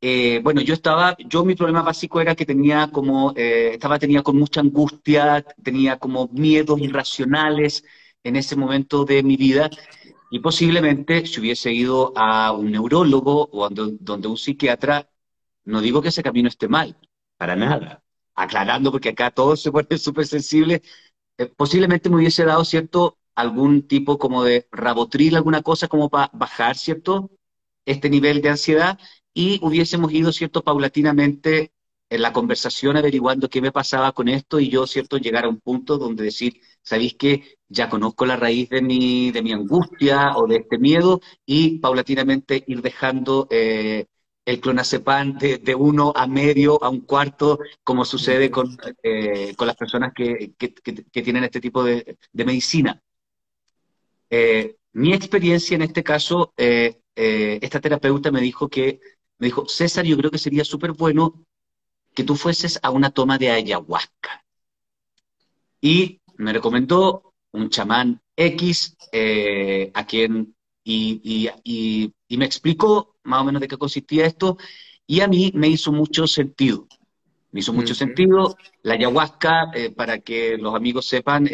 eh, 0.01 0.39
bueno, 0.43 0.61
yo 0.61 0.73
estaba, 0.73 1.17
yo 1.19 1.43
mi 1.45 1.55
problema 1.55 1.81
básico 1.83 2.21
era 2.21 2.35
que 2.35 2.45
tenía 2.45 2.89
como, 2.91 3.33
eh, 3.35 3.71
estaba, 3.73 3.99
tenía 3.99 4.23
con 4.23 4.37
mucha 4.37 4.61
angustia, 4.61 5.45
tenía 5.61 5.99
como 5.99 6.29
miedos 6.29 6.79
irracionales 6.79 7.83
en 8.23 8.37
ese 8.37 8.55
momento 8.55 9.05
de 9.05 9.23
mi 9.23 9.35
vida, 9.37 9.69
y 10.31 10.39
posiblemente 10.39 11.25
si 11.27 11.41
hubiese 11.41 11.73
ido 11.73 12.13
a 12.15 12.53
un 12.53 12.71
neurólogo 12.71 13.49
o 13.51 13.69
donde, 13.69 14.27
un 14.27 14.37
psiquiatra, 14.37 15.09
no 15.65 15.81
digo 15.81 16.01
que 16.01 16.09
ese 16.09 16.23
camino 16.23 16.47
esté 16.49 16.67
mal, 16.69 16.97
para 17.37 17.55
nada, 17.57 18.03
aclarando 18.35 18.91
porque 18.91 19.09
acá 19.09 19.31
todo 19.31 19.55
se 19.57 19.71
pone 19.71 19.97
súper 19.97 20.25
sensible, 20.27 20.81
posiblemente 21.57 22.09
me 22.09 22.17
hubiese 22.17 22.45
dado 22.45 22.63
cierto 22.65 23.17
algún 23.35 23.87
tipo 23.87 24.17
como 24.17 24.43
de 24.43 24.67
rabotril, 24.71 25.35
alguna 25.35 25.61
cosa 25.61 25.87
como 25.87 26.09
para 26.09 26.29
bajar, 26.33 26.77
¿cierto? 26.77 27.31
Este 27.85 28.09
nivel 28.09 28.41
de 28.41 28.49
ansiedad 28.49 28.99
y 29.33 29.59
hubiésemos 29.61 30.11
ido, 30.13 30.31
¿cierto? 30.31 30.63
Paulatinamente 30.63 31.73
en 32.09 32.21
la 32.21 32.33
conversación 32.33 32.95
averiguando 32.97 33.49
qué 33.49 33.61
me 33.61 33.71
pasaba 33.71 34.11
con 34.11 34.29
esto 34.29 34.59
y 34.59 34.69
yo, 34.69 34.85
¿cierto? 34.87 35.17
Llegar 35.17 35.45
a 35.45 35.49
un 35.49 35.59
punto 35.59 35.97
donde 35.97 36.23
decir, 36.23 36.61
¿sabéis 36.83 37.15
que 37.15 37.57
ya 37.67 37.89
conozco 37.89 38.25
la 38.25 38.35
raíz 38.37 38.69
de 38.69 38.81
mi, 38.81 39.31
de 39.31 39.41
mi 39.41 39.51
angustia 39.51 40.37
o 40.37 40.47
de 40.47 40.57
este 40.57 40.77
miedo 40.77 41.21
y 41.45 41.79
paulatinamente 41.79 42.63
ir 42.67 42.81
dejando 42.81 43.47
eh, 43.49 44.05
el 44.45 44.59
clonazepam 44.59 45.37
de, 45.39 45.75
uno 45.75 46.13
a 46.15 46.27
medio, 46.27 46.83
a 46.83 46.89
un 46.89 47.01
cuarto, 47.01 47.59
como 47.83 48.05
sucede 48.05 48.51
con, 48.51 48.77
eh, 49.01 49.55
con 49.55 49.67
las 49.67 49.75
personas 49.75 50.13
que, 50.13 50.53
tienen 51.11 51.45
este 51.45 51.61
tipo 51.61 51.83
de 51.83 52.17
medicina. 52.33 53.01
Eh, 54.29 54.77
mi 54.93 55.13
experiencia 55.13 55.75
en 55.75 55.81
este 55.81 56.03
caso, 56.03 56.53
eh, 56.57 57.01
eh, 57.15 57.59
esta 57.61 57.79
terapeuta 57.79 58.31
me 58.31 58.41
dijo 58.41 58.69
que, 58.69 58.99
me 59.39 59.47
dijo, 59.47 59.67
César, 59.67 60.05
yo 60.05 60.17
creo 60.17 60.31
que 60.31 60.37
sería 60.37 60.63
súper 60.63 60.93
bueno 60.93 61.45
que 62.13 62.23
tú 62.23 62.35
fueses 62.35 62.79
a 62.83 62.91
una 62.91 63.11
toma 63.11 63.37
de 63.37 63.49
ayahuasca. 63.49 64.43
Y 65.81 66.21
me 66.37 66.53
recomendó 66.53 67.33
un 67.51 67.69
chamán 67.69 68.21
X, 68.35 68.95
a 69.93 70.05
quien, 70.05 70.55
y, 70.83 71.49
me 72.29 72.45
explicó 72.45 73.17
más 73.23 73.41
o 73.41 73.43
menos 73.45 73.61
de 73.61 73.67
qué 73.67 73.77
consistía 73.77 74.25
esto, 74.25 74.57
y 75.05 75.21
a 75.21 75.27
mí 75.27 75.51
me 75.53 75.67
hizo 75.67 75.91
mucho 75.91 76.25
sentido. 76.27 76.87
Me 77.51 77.59
hizo 77.59 77.73
mucho 77.73 77.93
sentido. 77.93 78.55
La 78.81 78.93
ayahuasca, 78.93 79.71
para 79.95 80.19
que 80.19 80.57
los 80.57 80.73
amigos 80.73 81.05
sepan, 81.05 81.47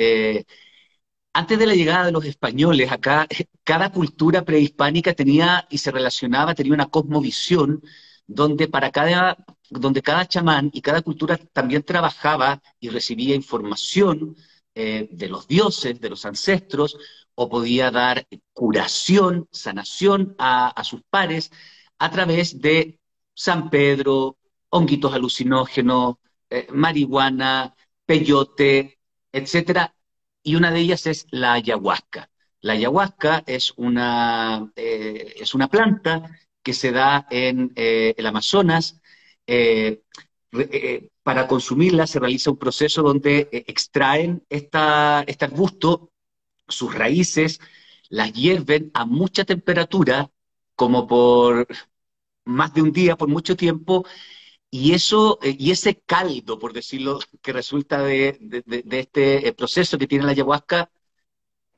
antes 1.33 1.59
de 1.59 1.65
la 1.67 1.75
llegada 1.75 2.05
de 2.05 2.11
los 2.11 2.25
españoles 2.25 2.91
acá, 2.91 3.27
cada 3.63 3.91
cultura 3.91 4.43
prehispánica 4.43 5.13
tenía 5.13 5.67
y 5.69 5.77
se 5.77 5.91
relacionaba, 5.91 6.55
tenía 6.55 6.73
una 6.73 6.89
cosmovisión 6.89 7.81
donde 8.27 8.67
para 8.67 8.91
cada, 8.91 9.37
donde 9.69 10.01
cada 10.01 10.27
chamán 10.27 10.69
y 10.73 10.81
cada 10.81 11.01
cultura 11.01 11.37
también 11.37 11.83
trabajaba 11.83 12.61
y 12.79 12.89
recibía 12.89 13.35
información 13.35 14.35
eh, 14.75 15.09
de 15.11 15.27
los 15.29 15.47
dioses, 15.47 15.99
de 15.99 16.09
los 16.09 16.25
ancestros, 16.25 16.97
o 17.35 17.49
podía 17.49 17.89
dar 17.91 18.27
curación, 18.53 19.47
sanación 19.51 20.35
a, 20.39 20.83
sus 20.83 21.01
pares 21.09 21.51
a 21.97 22.11
través 22.11 22.59
de 22.61 22.99
San 23.33 23.69
Pedro, 23.69 24.37
honguitos 24.69 25.13
alucinógenos, 25.13 26.15
eh, 26.49 26.67
marihuana, 26.71 27.75
peyote, 28.05 28.99
etcétera, 29.31 29.95
y 30.43 30.55
una 30.55 30.71
de 30.71 30.79
ellas 30.79 31.07
es 31.07 31.27
la 31.31 31.53
ayahuasca. 31.53 32.29
La 32.61 32.73
ayahuasca 32.73 33.43
es 33.47 33.73
una, 33.77 34.71
eh, 34.75 35.35
es 35.37 35.53
una 35.53 35.69
planta 35.69 36.29
que 36.61 36.73
se 36.73 36.91
da 36.91 37.27
en 37.29 37.71
eh, 37.75 38.13
el 38.17 38.25
Amazonas. 38.25 39.01
Eh, 39.47 40.01
para 41.23 41.47
consumirla 41.47 42.07
se 42.07 42.19
realiza 42.19 42.51
un 42.51 42.57
proceso 42.57 43.01
donde 43.03 43.49
extraen 43.51 44.43
esta, 44.49 45.23
este 45.27 45.45
arbusto, 45.45 46.11
sus 46.67 46.93
raíces, 46.93 47.59
las 48.09 48.33
hierven 48.33 48.91
a 48.93 49.05
mucha 49.05 49.45
temperatura, 49.45 50.31
como 50.75 51.07
por 51.07 51.67
más 52.45 52.73
de 52.73 52.81
un 52.81 52.91
día, 52.91 53.15
por 53.15 53.29
mucho 53.29 53.55
tiempo, 53.55 54.05
y, 54.71 54.93
eso, 54.93 55.39
eh, 55.41 55.55
y 55.57 55.71
ese 55.71 55.95
caldo, 55.95 56.59
por 56.59 56.73
decirlo, 56.73 57.19
que 57.41 57.53
resulta 57.53 58.01
de, 58.03 58.37
este 58.91 59.47
eh, 59.47 59.53
proceso 59.53 59.97
que 59.97 60.07
tiene 60.07 60.25
la 60.25 60.31
ayahuasca, 60.31 60.89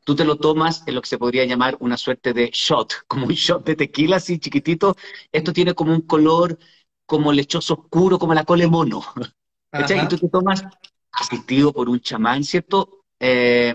tú 0.03 0.15
te 0.15 0.25
lo 0.25 0.37
tomas 0.37 0.83
en 0.87 0.95
lo 0.95 1.01
que 1.01 1.09
se 1.09 1.17
podría 1.17 1.45
llamar 1.45 1.77
una 1.79 1.97
suerte 1.97 2.33
de 2.33 2.49
shot, 2.51 2.93
como 3.07 3.27
un 3.27 3.33
shot 3.33 3.65
de 3.65 3.75
tequila 3.75 4.17
así 4.17 4.39
chiquitito. 4.39 4.95
Esto 5.31 5.53
tiene 5.53 5.73
como 5.73 5.93
un 5.93 6.01
color 6.01 6.57
como 7.05 7.31
lechoso 7.33 7.73
oscuro, 7.73 8.17
como 8.17 8.33
la 8.33 8.45
cole 8.45 8.67
mono. 8.67 9.03
Y 9.73 10.07
tú 10.09 10.17
te 10.17 10.27
tomas, 10.27 10.65
asistido 11.13 11.71
por 11.71 11.87
un 11.87 12.01
chamán, 12.01 12.43
¿cierto? 12.43 13.05
Eh, 13.17 13.73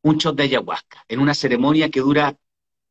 un 0.00 0.16
shot 0.16 0.34
de 0.34 0.44
ayahuasca, 0.44 1.04
en 1.06 1.20
una 1.20 1.34
ceremonia 1.34 1.90
que 1.90 2.00
dura 2.00 2.34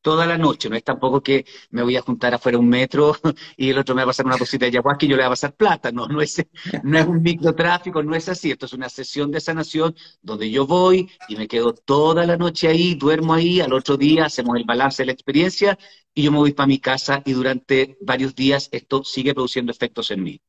toda 0.03 0.27
la 0.27 0.37
noche. 0.37 0.69
No 0.69 0.75
es 0.75 0.83
tampoco 0.83 1.21
que 1.23 1.45
me 1.71 1.81
voy 1.81 1.97
a 1.97 2.01
juntar 2.03 2.33
afuera 2.35 2.59
un 2.59 2.69
metro 2.69 3.15
y 3.57 3.71
el 3.71 3.79
otro 3.79 3.95
me 3.95 4.01
va 4.01 4.05
a 4.05 4.07
pasar 4.07 4.27
una 4.27 4.37
cosita 4.37 4.65
de 4.65 4.69
ayahuasca 4.69 5.05
y 5.05 5.09
yo 5.09 5.15
le 5.15 5.23
voy 5.23 5.27
a 5.27 5.29
pasar 5.31 5.55
plata. 5.55 5.91
No, 5.91 6.07
no 6.07 6.21
es, 6.21 6.45
no 6.83 6.99
es 6.99 7.05
un 7.07 7.23
microtráfico, 7.23 8.03
no 8.03 8.15
es 8.15 8.29
así. 8.29 8.51
Esto 8.51 8.67
es 8.67 8.73
una 8.73 8.89
sesión 8.89 9.31
de 9.31 9.41
sanación 9.41 9.95
donde 10.21 10.51
yo 10.51 10.67
voy 10.67 11.09
y 11.27 11.35
me 11.35 11.47
quedo 11.47 11.73
toda 11.73 12.25
la 12.25 12.37
noche 12.37 12.67
ahí, 12.67 12.95
duermo 12.95 13.33
ahí, 13.33 13.61
al 13.61 13.73
otro 13.73 13.97
día 13.97 14.25
hacemos 14.25 14.57
el 14.57 14.65
balance 14.65 15.01
de 15.01 15.07
la 15.07 15.13
experiencia 15.13 15.77
y 16.13 16.23
yo 16.23 16.31
me 16.31 16.37
voy 16.37 16.53
para 16.53 16.67
mi 16.67 16.79
casa 16.79 17.21
y 17.25 17.33
durante 17.33 17.97
varios 18.01 18.35
días 18.35 18.69
esto 18.71 19.03
sigue 19.03 19.33
produciendo 19.33 19.71
efectos 19.71 20.11
en 20.11 20.23
mí. 20.23 20.41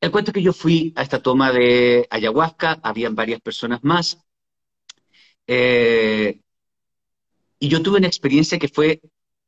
El 0.00 0.10
cuento 0.10 0.30
es 0.30 0.34
que 0.34 0.42
yo 0.42 0.52
fui 0.52 0.92
a 0.96 1.02
esta 1.02 1.20
toma 1.22 1.52
de 1.52 2.06
ayahuasca, 2.10 2.80
habían 2.82 3.14
varias 3.14 3.40
personas 3.40 3.80
más. 3.82 4.18
Eh, 5.46 6.40
y 7.58 7.68
yo 7.68 7.82
tuve 7.82 7.98
una 7.98 8.06
experiencia 8.06 8.58
que 8.58 8.68
fue 8.68 9.00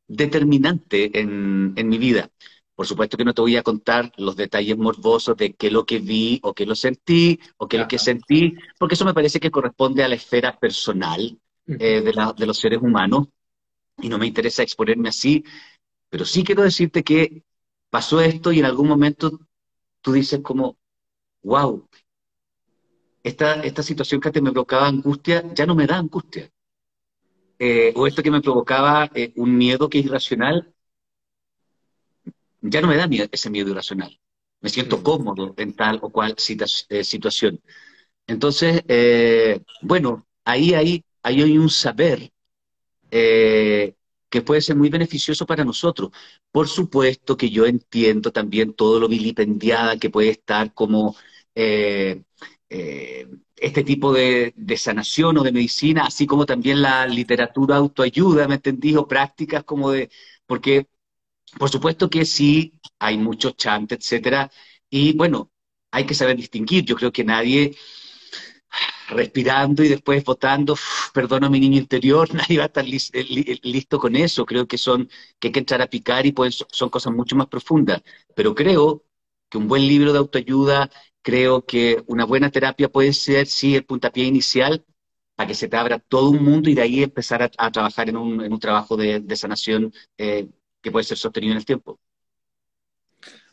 determinante 0.07 1.19
en, 1.19 1.73
en 1.75 1.89
mi 1.89 1.97
vida. 1.97 2.29
Por 2.75 2.87
supuesto 2.87 3.17
que 3.17 3.25
no 3.25 3.33
te 3.33 3.41
voy 3.41 3.57
a 3.57 3.63
contar 3.63 4.11
los 4.17 4.35
detalles 4.35 4.77
morbosos 4.77 5.35
de 5.35 5.53
qué 5.53 5.67
es 5.67 5.73
lo 5.73 5.85
que 5.85 5.99
vi 5.99 6.39
o 6.43 6.53
qué 6.53 6.65
lo 6.65 6.75
sentí 6.75 7.39
o 7.57 7.67
qué 7.67 7.75
es 7.77 7.81
lo 7.81 7.87
que 7.87 7.99
sentí, 7.99 8.55
porque 8.77 8.95
eso 8.95 9.05
me 9.05 9.13
parece 9.13 9.39
que 9.39 9.51
corresponde 9.51 10.03
a 10.03 10.07
la 10.07 10.15
esfera 10.15 10.57
personal 10.57 11.37
eh, 11.67 12.01
de, 12.01 12.33
de 12.37 12.45
los 12.45 12.57
seres 12.57 12.79
humanos 12.81 13.27
y 14.01 14.09
no 14.09 14.17
me 14.17 14.27
interesa 14.27 14.63
exponerme 14.63 15.09
así, 15.09 15.43
pero 16.09 16.25
sí 16.25 16.43
quiero 16.43 16.63
decirte 16.63 17.03
que 17.03 17.43
pasó 17.89 18.21
esto 18.21 18.51
y 18.51 18.59
en 18.59 18.65
algún 18.65 18.87
momento 18.87 19.39
tú 20.01 20.13
dices 20.13 20.41
como, 20.41 20.77
wow, 21.43 21.87
esta, 23.23 23.61
esta 23.61 23.83
situación 23.83 24.19
que 24.19 24.27
antes 24.29 24.43
me 24.43 24.51
provocaba 24.51 24.87
angustia 24.87 25.43
ya 25.53 25.65
no 25.65 25.75
me 25.75 25.87
da 25.87 25.97
angustia. 25.97 26.49
Eh, 27.59 27.91
o 27.95 28.07
esto 28.07 28.23
que 28.23 28.31
me 28.31 28.41
provocaba 28.41 29.11
eh, 29.13 29.33
un 29.35 29.57
miedo 29.57 29.89
que 29.89 29.99
es 29.99 30.05
irracional, 30.05 30.73
ya 32.61 32.81
no 32.81 32.87
me 32.87 32.95
da 32.95 33.07
ese 33.31 33.49
miedo 33.49 33.69
irracional. 33.69 34.17
Me 34.61 34.69
siento 34.69 34.97
mm. 34.99 35.03
cómodo 35.03 35.53
en 35.57 35.73
tal 35.73 35.99
o 36.01 36.09
cual 36.09 36.35
eh, 36.89 37.03
situación. 37.03 37.61
Entonces, 38.27 38.83
bueno, 39.81 40.27
ahí, 40.45 40.73
ahí, 40.73 41.03
ahí 41.23 41.41
hay 41.41 41.57
un 41.57 41.69
saber 41.69 42.31
que 43.09 44.41
puede 44.45 44.61
ser 44.61 44.75
muy 44.75 44.89
beneficioso 44.89 45.45
para 45.45 45.65
nosotros. 45.65 46.11
Por 46.51 46.67
supuesto 46.67 47.35
que 47.37 47.49
yo 47.49 47.65
entiendo 47.65 48.31
también 48.31 48.73
todo 48.73 48.99
lo 48.99 49.07
vilipendiada 49.07 49.97
que 49.97 50.09
puede 50.09 50.29
estar 50.29 50.73
como 50.73 51.15
este 53.61 53.83
tipo 53.83 54.13
de, 54.13 54.53
de, 54.55 54.77
sanación 54.77 55.37
o 55.37 55.43
de 55.43 55.51
medicina, 55.51 56.05
así 56.05 56.25
como 56.27 56.45
también 56.45 56.81
la 56.81 57.07
literatura 57.07 57.77
autoayuda, 57.77 58.47
¿me 58.47 58.55
entendí? 58.55 58.95
O 58.95 59.07
prácticas 59.07 59.63
como 59.63 59.91
de, 59.91 60.09
porque 60.45 60.87
por 61.57 61.69
supuesto 61.69 62.09
que 62.09 62.25
sí, 62.25 62.79
hay 62.99 63.17
muchos 63.17 63.55
chant, 63.57 63.91
etcétera, 63.91 64.51
y 64.89 65.13
bueno, 65.13 65.51
hay 65.91 66.05
que 66.05 66.13
saber 66.13 66.35
distinguir. 66.37 66.85
Yo 66.85 66.95
creo 66.95 67.11
que 67.11 67.23
nadie 67.23 67.75
respirando 69.09 69.83
y 69.83 69.87
después 69.89 70.23
votando, 70.23 70.75
perdona 71.13 71.49
mi 71.49 71.59
niño 71.59 71.77
interior, 71.77 72.29
nadie 72.33 72.57
va 72.57 72.65
a 72.65 72.67
estar 72.67 72.85
eh, 72.85 73.59
listo 73.63 73.99
con 73.99 74.15
eso. 74.15 74.45
Creo 74.45 74.67
que 74.67 74.77
son 74.77 75.09
que 75.39 75.47
hay 75.49 75.51
que 75.51 75.59
entrar 75.59 75.81
a 75.81 75.87
picar 75.87 76.25
y 76.25 76.31
pues, 76.31 76.65
son 76.71 76.89
cosas 76.89 77.13
mucho 77.13 77.35
más 77.35 77.47
profundas. 77.47 78.01
Pero 78.35 78.53
creo 78.55 79.03
que 79.49 79.57
un 79.57 79.67
buen 79.67 79.87
libro 79.87 80.13
de 80.13 80.19
autoayuda, 80.19 80.89
creo 81.21 81.65
que 81.65 82.03
una 82.07 82.25
buena 82.25 82.49
terapia 82.51 82.89
puede 82.89 83.13
ser, 83.13 83.47
sí, 83.47 83.75
el 83.75 83.85
puntapié 83.85 84.25
inicial 84.25 84.85
para 85.35 85.47
que 85.47 85.55
se 85.55 85.67
te 85.67 85.77
abra 85.77 85.99
todo 85.99 86.31
un 86.31 86.43
mundo 86.43 86.69
y 86.69 86.75
de 86.75 86.81
ahí 86.81 87.03
empezar 87.03 87.49
a, 87.57 87.71
trabajar 87.71 88.09
en 88.09 88.17
un, 88.17 88.41
en 88.43 88.51
un, 88.51 88.59
trabajo 88.59 88.97
de, 88.97 89.23
sanación 89.35 89.93
eh, 90.17 90.49
que 90.81 90.91
puede 90.91 91.05
ser 91.05 91.17
sostenido 91.17 91.53
en 91.53 91.59
el 91.59 91.65
tiempo. 91.65 91.99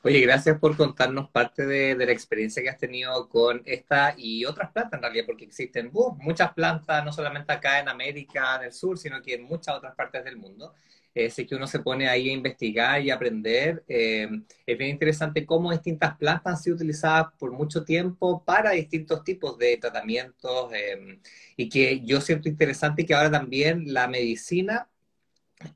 Oye, 0.03 0.21
gracias 0.21 0.59
por 0.61 0.76
contarnos 0.76 1.31
parte 1.31 1.67
de, 1.67 1.97
la 1.97 2.12
experiencia 2.12 2.62
que 2.62 2.69
has 2.69 2.79
tenido 2.79 3.29
con 3.29 3.62
esta 3.65 4.15
y 4.17 4.45
otras 4.45 4.71
plantas 4.71 4.99
en 4.99 5.03
realidad, 5.03 5.26
porque 5.26 5.45
existen 5.45 5.91
muchas 6.19 6.53
plantas, 6.55 7.05
no 7.05 7.12
solamente 7.12 7.53
acá 7.53 7.81
en 7.81 7.88
América 7.88 8.59
del 8.59 8.73
Sur, 8.73 8.99
sino 8.99 9.21
que 9.21 9.35
en 9.35 9.43
muchas 9.43 9.76
otras 9.76 9.95
partes 9.97 10.25
del 10.25 10.37
mundo. 10.37 10.75
Eh, 11.17 11.31
si 11.31 11.47
que 11.47 11.55
uno 11.55 11.67
se 11.67 11.79
pone 11.79 12.09
ahí 12.11 12.29
a 12.29 12.33
investigar 12.35 13.01
y 13.01 13.11
aprender, 13.11 13.83
eh, 13.89 14.29
es 14.67 14.77
bien 14.79 14.91
interesante 14.91 15.47
cómo 15.47 15.73
distintas 15.73 16.15
plantas 16.19 16.53
han 16.55 16.63
sido 16.63 16.77
utilizadas 16.77 17.29
por 17.39 17.53
mucho 17.53 17.85
tiempo 17.85 18.45
para 18.45 18.73
distintos 18.73 19.25
tipos 19.25 19.57
de 19.57 19.79
tratamientos 19.79 20.71
eh, 20.75 21.19
y 21.57 21.71
que 21.71 22.03
yo 22.05 22.21
siento 22.21 22.51
interesante 22.51 23.07
que 23.07 23.15
ahora 23.15 23.31
también 23.31 23.95
la 23.95 24.09
medicina 24.09 24.91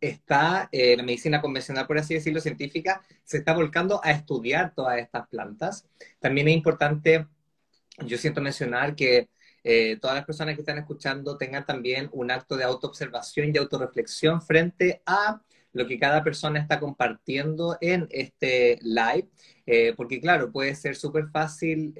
está, 0.03 0.69
eh, 0.73 0.95
la 0.95 1.03
medicina 1.05 1.41
convencional, 1.41 1.87
por 1.87 1.97
así 1.97 2.13
decirlo, 2.13 2.43
científica, 2.43 3.03
se 3.25 3.39
está 3.39 3.55
volcando 3.55 3.99
a 4.05 4.11
estudiar 4.11 4.75
todas 4.75 4.99
estas 4.99 5.27
plantas. 5.29 5.87
También 6.19 6.49
es 6.49 6.55
importante, 6.55 7.27
yo 8.07 8.19
siento 8.19 8.43
mencionar 8.43 8.95
que 8.95 9.31
eh, 9.65 9.99
todas 10.01 10.17
las 10.17 10.25
personas 10.25 10.55
que 10.55 10.63
están 10.63 10.79
escuchando 10.79 11.37
tengan 11.37 11.67
también 11.67 12.09
un 12.13 12.31
acto 12.31 12.57
de 12.57 12.65
autoobservación 12.65 13.53
y 13.55 13.59
autorreflexión 13.59 14.43
frente 14.43 15.03
a 15.07 15.41
lo 15.73 15.87
que 15.87 15.99
cada 15.99 16.25
persona 16.25 16.59
está 16.59 16.81
compartiendo 16.81 17.79
en 17.81 18.09
este 18.11 18.79
live, 18.83 19.29
eh, 19.67 19.95
porque 19.97 20.21
claro, 20.21 20.51
puede 20.51 20.75
ser 20.75 20.97
súper 20.97 21.29
fácil 21.29 21.95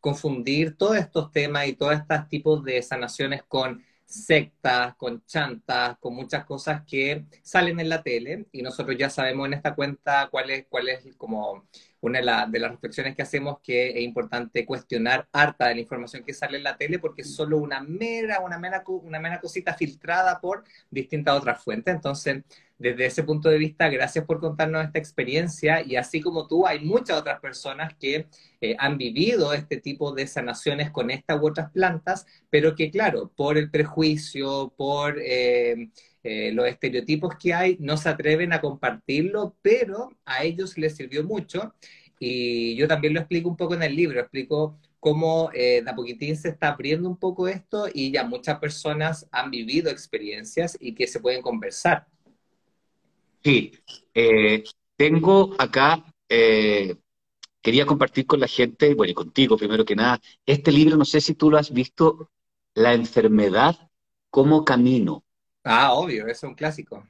confundir 0.00 0.76
todos 0.76 0.96
estos 0.96 1.32
temas 1.32 1.66
y 1.66 1.72
todos 1.74 1.94
estos 1.94 2.28
tipos 2.28 2.62
de 2.62 2.82
sanaciones 2.82 3.42
con 3.44 3.82
sectas, 4.14 4.94
con 4.96 5.24
chantas, 5.26 5.98
con 5.98 6.14
muchas 6.14 6.44
cosas 6.44 6.82
que 6.86 7.24
salen 7.42 7.80
en 7.80 7.88
la 7.88 8.02
tele 8.02 8.46
y 8.52 8.62
nosotros 8.62 8.96
ya 8.96 9.10
sabemos 9.10 9.46
en 9.46 9.54
esta 9.54 9.74
cuenta 9.74 10.28
cuál 10.30 10.50
es, 10.50 10.66
cuál 10.68 10.88
es 10.88 11.06
como 11.16 11.64
una 12.00 12.18
de, 12.46 12.58
las 12.58 12.70
reflexiones 12.70 13.16
que 13.16 13.22
hacemos 13.22 13.58
que 13.62 13.90
es 13.90 14.00
importante 14.02 14.66
cuestionar 14.66 15.26
harta 15.32 15.68
de 15.68 15.76
la 15.76 15.80
información 15.80 16.22
que 16.22 16.34
sale 16.34 16.58
en 16.58 16.62
la 16.62 16.76
tele 16.76 16.98
porque 16.98 17.22
es 17.22 17.34
solo 17.34 17.56
una 17.56 17.80
mera, 17.80 18.40
una 18.40 18.58
mera, 18.58 18.84
una 18.86 19.18
mera 19.18 19.40
cosita 19.40 19.74
filtrada 19.74 20.40
por 20.40 20.64
distintas 20.90 21.34
otras 21.34 21.62
fuentes. 21.62 21.94
Entonces, 21.94 22.44
desde 22.78 23.06
ese 23.06 23.22
punto 23.22 23.48
de 23.48 23.58
vista, 23.58 23.88
gracias 23.88 24.24
por 24.24 24.40
contarnos 24.40 24.84
esta 24.84 24.98
experiencia 24.98 25.82
y 25.84 25.96
así 25.96 26.20
como 26.20 26.46
tú, 26.46 26.66
hay 26.66 26.80
muchas 26.80 27.18
otras 27.18 27.40
personas 27.40 27.94
que 27.98 28.26
eh, 28.60 28.76
han 28.78 28.98
vivido 28.98 29.52
este 29.52 29.78
tipo 29.78 30.12
de 30.12 30.26
sanaciones 30.26 30.90
con 30.90 31.10
estas 31.10 31.40
u 31.40 31.46
otras 31.46 31.70
plantas, 31.70 32.26
pero 32.50 32.74
que 32.74 32.90
claro, 32.90 33.30
por 33.34 33.58
el 33.58 33.70
prejuicio, 33.70 34.72
por 34.76 35.18
eh, 35.20 35.90
eh, 36.24 36.52
los 36.52 36.66
estereotipos 36.66 37.36
que 37.36 37.52
hay, 37.52 37.76
no 37.80 37.96
se 37.96 38.08
atreven 38.08 38.52
a 38.52 38.60
compartirlo, 38.60 39.56
pero 39.62 40.10
a 40.24 40.42
ellos 40.42 40.78
les 40.78 40.96
sirvió 40.96 41.22
mucho. 41.22 41.74
Y 42.18 42.74
yo 42.76 42.88
también 42.88 43.12
lo 43.12 43.20
explico 43.20 43.48
un 43.50 43.56
poco 43.56 43.74
en 43.74 43.82
el 43.82 43.94
libro, 43.94 44.20
explico 44.20 44.78
cómo 45.04 45.50
eh, 45.52 45.82
de 45.84 45.90
a 45.90 45.94
poquitín 45.94 46.34
se 46.34 46.48
está 46.48 46.68
abriendo 46.68 47.10
un 47.10 47.18
poco 47.18 47.46
esto 47.46 47.88
y 47.92 48.10
ya 48.10 48.24
muchas 48.24 48.58
personas 48.58 49.28
han 49.30 49.50
vivido 49.50 49.90
experiencias 49.90 50.78
y 50.80 50.94
que 50.94 51.06
se 51.06 51.20
pueden 51.20 51.42
conversar. 51.42 52.06
Sí, 53.44 53.72
eh, 54.14 54.64
tengo 54.96 55.54
acá, 55.58 56.02
eh, 56.30 56.96
quería 57.60 57.84
compartir 57.84 58.26
con 58.26 58.40
la 58.40 58.48
gente, 58.48 58.94
bueno, 58.94 59.10
y 59.10 59.14
contigo 59.14 59.58
primero 59.58 59.84
que 59.84 59.94
nada, 59.94 60.18
este 60.46 60.72
libro, 60.72 60.96
no 60.96 61.04
sé 61.04 61.20
si 61.20 61.34
tú 61.34 61.50
lo 61.50 61.58
has 61.58 61.72
visto, 61.72 62.30
La 62.74 62.92
enfermedad 62.94 63.76
como 64.30 64.64
camino. 64.64 65.24
Ah, 65.62 65.92
obvio, 65.92 66.26
es 66.26 66.42
un 66.42 66.54
clásico. 66.54 67.06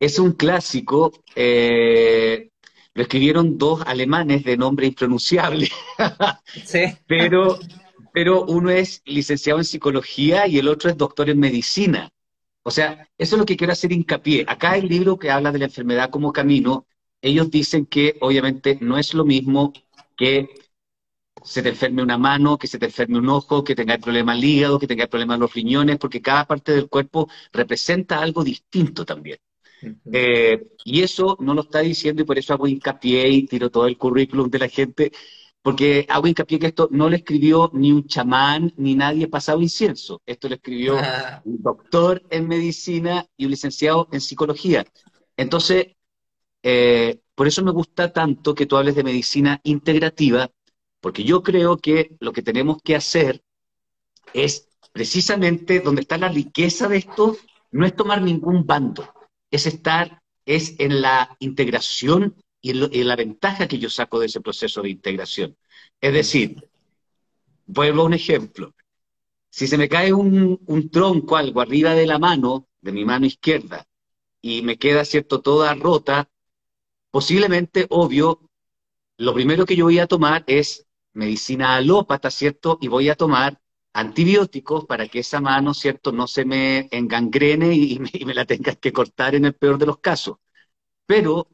Es 0.00 0.18
un 0.18 0.32
clásico, 0.32 1.12
eh, 1.34 2.50
lo 2.94 3.02
escribieron 3.02 3.56
dos 3.56 3.82
alemanes 3.86 4.44
de 4.44 4.56
nombre 4.56 4.86
impronunciable, 4.86 5.68
sí. 6.64 6.96
pero, 7.06 7.58
pero 8.12 8.44
uno 8.44 8.70
es 8.70 9.00
licenciado 9.06 9.60
en 9.60 9.64
psicología 9.64 10.46
y 10.46 10.58
el 10.58 10.68
otro 10.68 10.90
es 10.90 10.96
doctor 10.96 11.30
en 11.30 11.38
medicina. 11.40 12.10
O 12.62 12.70
sea, 12.70 13.08
eso 13.16 13.36
es 13.36 13.38
lo 13.38 13.46
que 13.46 13.56
quiero 13.56 13.72
hacer 13.72 13.92
hincapié. 13.92 14.44
Acá 14.46 14.76
el 14.76 14.88
libro 14.88 15.18
que 15.18 15.30
habla 15.30 15.52
de 15.52 15.58
la 15.58 15.64
enfermedad 15.66 16.10
como 16.10 16.32
camino, 16.32 16.86
ellos 17.22 17.50
dicen 17.50 17.86
que 17.86 18.16
obviamente 18.20 18.78
no 18.80 18.98
es 18.98 19.14
lo 19.14 19.24
mismo 19.24 19.72
que 20.16 20.48
se 21.44 21.62
te 21.62 21.70
enferme 21.70 22.02
una 22.02 22.18
mano, 22.18 22.58
que 22.58 22.66
se 22.66 22.78
te 22.78 22.86
enferme 22.86 23.18
un 23.18 23.28
ojo, 23.28 23.64
que 23.64 23.74
tenga 23.74 23.98
problemas 23.98 24.36
al 24.36 24.44
hígado, 24.44 24.78
que 24.78 24.86
tenga 24.86 25.06
problemas 25.06 25.36
en 25.36 25.40
los 25.40 25.54
riñones, 25.54 25.98
porque 25.98 26.20
cada 26.20 26.46
parte 26.46 26.72
del 26.72 26.88
cuerpo 26.88 27.28
representa 27.52 28.20
algo 28.20 28.44
distinto 28.44 29.04
también. 29.04 29.38
Eh, 30.12 30.72
y 30.84 31.02
eso 31.02 31.36
no 31.40 31.54
lo 31.54 31.62
está 31.62 31.80
diciendo 31.80 32.22
y 32.22 32.24
por 32.24 32.38
eso 32.38 32.52
hago 32.52 32.66
hincapié 32.66 33.28
y 33.28 33.46
tiro 33.46 33.70
todo 33.70 33.86
el 33.86 33.96
currículum 33.96 34.50
de 34.50 34.58
la 34.58 34.68
gente 34.68 35.12
porque 35.68 36.06
hago 36.08 36.26
hincapié 36.26 36.58
que 36.58 36.68
esto 36.68 36.88
no 36.90 37.10
lo 37.10 37.14
escribió 37.14 37.70
ni 37.74 37.92
un 37.92 38.06
chamán 38.06 38.72
ni 38.78 38.94
nadie 38.94 39.28
pasado 39.28 39.60
incienso. 39.60 40.22
Esto 40.24 40.48
lo 40.48 40.54
escribió 40.54 40.96
ah. 40.98 41.42
un 41.44 41.60
doctor 41.62 42.22
en 42.30 42.48
medicina 42.48 43.26
y 43.36 43.44
un 43.44 43.50
licenciado 43.50 44.08
en 44.10 44.22
psicología. 44.22 44.86
Entonces, 45.36 45.88
eh, 46.62 47.20
por 47.34 47.46
eso 47.46 47.62
me 47.62 47.70
gusta 47.70 48.10
tanto 48.14 48.54
que 48.54 48.64
tú 48.64 48.78
hables 48.78 48.94
de 48.94 49.04
medicina 49.04 49.60
integrativa, 49.62 50.50
porque 51.02 51.22
yo 51.22 51.42
creo 51.42 51.76
que 51.76 52.16
lo 52.18 52.32
que 52.32 52.40
tenemos 52.40 52.80
que 52.82 52.96
hacer 52.96 53.42
es 54.32 54.70
precisamente 54.94 55.80
donde 55.80 56.00
está 56.00 56.16
la 56.16 56.30
riqueza 56.30 56.88
de 56.88 56.96
esto, 56.96 57.36
no 57.72 57.84
es 57.84 57.94
tomar 57.94 58.22
ningún 58.22 58.64
bando, 58.64 59.06
es 59.50 59.66
estar, 59.66 60.22
es 60.46 60.76
en 60.78 61.02
la 61.02 61.36
integración 61.40 62.36
y, 62.60 62.72
la 62.72 63.16
ventaja 63.16 63.68
que 63.68 63.78
yo 63.78 63.90
saco 63.90 64.18
de 64.20 64.26
ese 64.26 64.40
proceso 64.40 64.82
de 64.82 64.90
integración. 64.90 65.56
Es 66.00 66.12
decir, 66.12 66.68
vuelvo 67.66 68.02
a 68.02 68.06
un 68.06 68.14
ejemplo. 68.14 68.74
Si 69.50 69.66
se 69.66 69.78
me 69.78 69.88
cae 69.88 70.12
un, 70.12 70.60
un 70.66 70.90
tronco, 70.90 71.36
algo 71.36 71.60
arriba 71.60 71.94
de 71.94 72.06
la 72.06 72.18
mano, 72.18 72.68
de 72.80 72.92
mi 72.92 73.04
mano 73.04 73.26
izquierda, 73.26 73.86
y 74.40 74.62
me 74.62 74.78
queda, 74.78 75.04
¿cierto?, 75.04 75.40
toda 75.40 75.74
rota, 75.74 76.30
posiblemente, 77.10 77.86
obvio, 77.90 78.50
lo 79.18 79.34
primero 79.34 79.66
que 79.66 79.76
yo 79.76 79.86
voy 79.86 79.98
a 79.98 80.06
tomar 80.06 80.44
es 80.46 80.86
medicina 81.12 81.76
alópata, 81.76 82.30
¿cierto? 82.30 82.78
Y 82.80 82.88
voy 82.88 83.08
a 83.08 83.16
tomar 83.16 83.60
antibióticos 83.92 84.84
para 84.84 85.08
que 85.08 85.20
esa 85.20 85.40
mano, 85.40 85.74
¿cierto?, 85.74 86.12
no 86.12 86.26
se 86.26 86.44
me 86.44 86.88
engangrene 86.92 87.74
y 87.74 87.98
me, 87.98 88.10
y 88.12 88.24
me 88.24 88.34
la 88.34 88.44
tengas 88.44 88.76
que 88.78 88.92
cortar 88.92 89.34
en 89.34 89.46
el 89.46 89.54
peor 89.54 89.78
de 89.78 89.86
los 89.86 89.98
casos. 89.98 90.36
Pero 91.06 91.48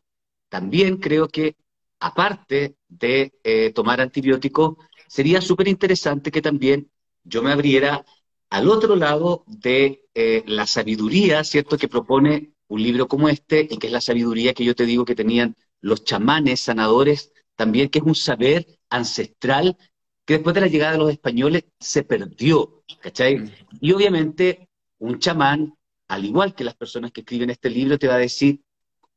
también 0.54 0.98
creo 0.98 1.26
que, 1.26 1.56
aparte 1.98 2.76
de 2.88 3.32
eh, 3.42 3.72
tomar 3.72 4.00
antibióticos, 4.00 4.76
sería 5.08 5.40
súper 5.40 5.66
interesante 5.66 6.30
que 6.30 6.40
también 6.40 6.92
yo 7.24 7.42
me 7.42 7.50
abriera 7.50 8.04
al 8.50 8.68
otro 8.68 8.94
lado 8.94 9.42
de 9.48 10.04
eh, 10.14 10.44
la 10.46 10.68
sabiduría, 10.68 11.42
¿cierto?, 11.42 11.76
que 11.76 11.88
propone 11.88 12.52
un 12.68 12.80
libro 12.80 13.08
como 13.08 13.28
este 13.28 13.66
y 13.68 13.78
que 13.78 13.88
es 13.88 13.92
la 13.92 14.00
sabiduría 14.00 14.54
que 14.54 14.64
yo 14.64 14.76
te 14.76 14.86
digo 14.86 15.04
que 15.04 15.16
tenían 15.16 15.56
los 15.80 16.04
chamanes 16.04 16.60
sanadores, 16.60 17.32
también 17.56 17.88
que 17.88 17.98
es 17.98 18.04
un 18.04 18.14
saber 18.14 18.78
ancestral 18.90 19.76
que 20.24 20.34
después 20.34 20.54
de 20.54 20.60
la 20.60 20.68
llegada 20.68 20.92
de 20.92 20.98
los 20.98 21.10
españoles 21.10 21.64
se 21.80 22.04
perdió, 22.04 22.84
¿cachai? 23.00 23.38
Mm. 23.38 23.50
Y 23.80 23.90
obviamente 23.90 24.68
un 24.98 25.18
chamán, 25.18 25.74
al 26.06 26.24
igual 26.24 26.54
que 26.54 26.62
las 26.62 26.76
personas 26.76 27.10
que 27.10 27.22
escriben 27.22 27.50
este 27.50 27.70
libro, 27.70 27.98
te 27.98 28.06
va 28.06 28.14
a 28.14 28.18
decir, 28.18 28.62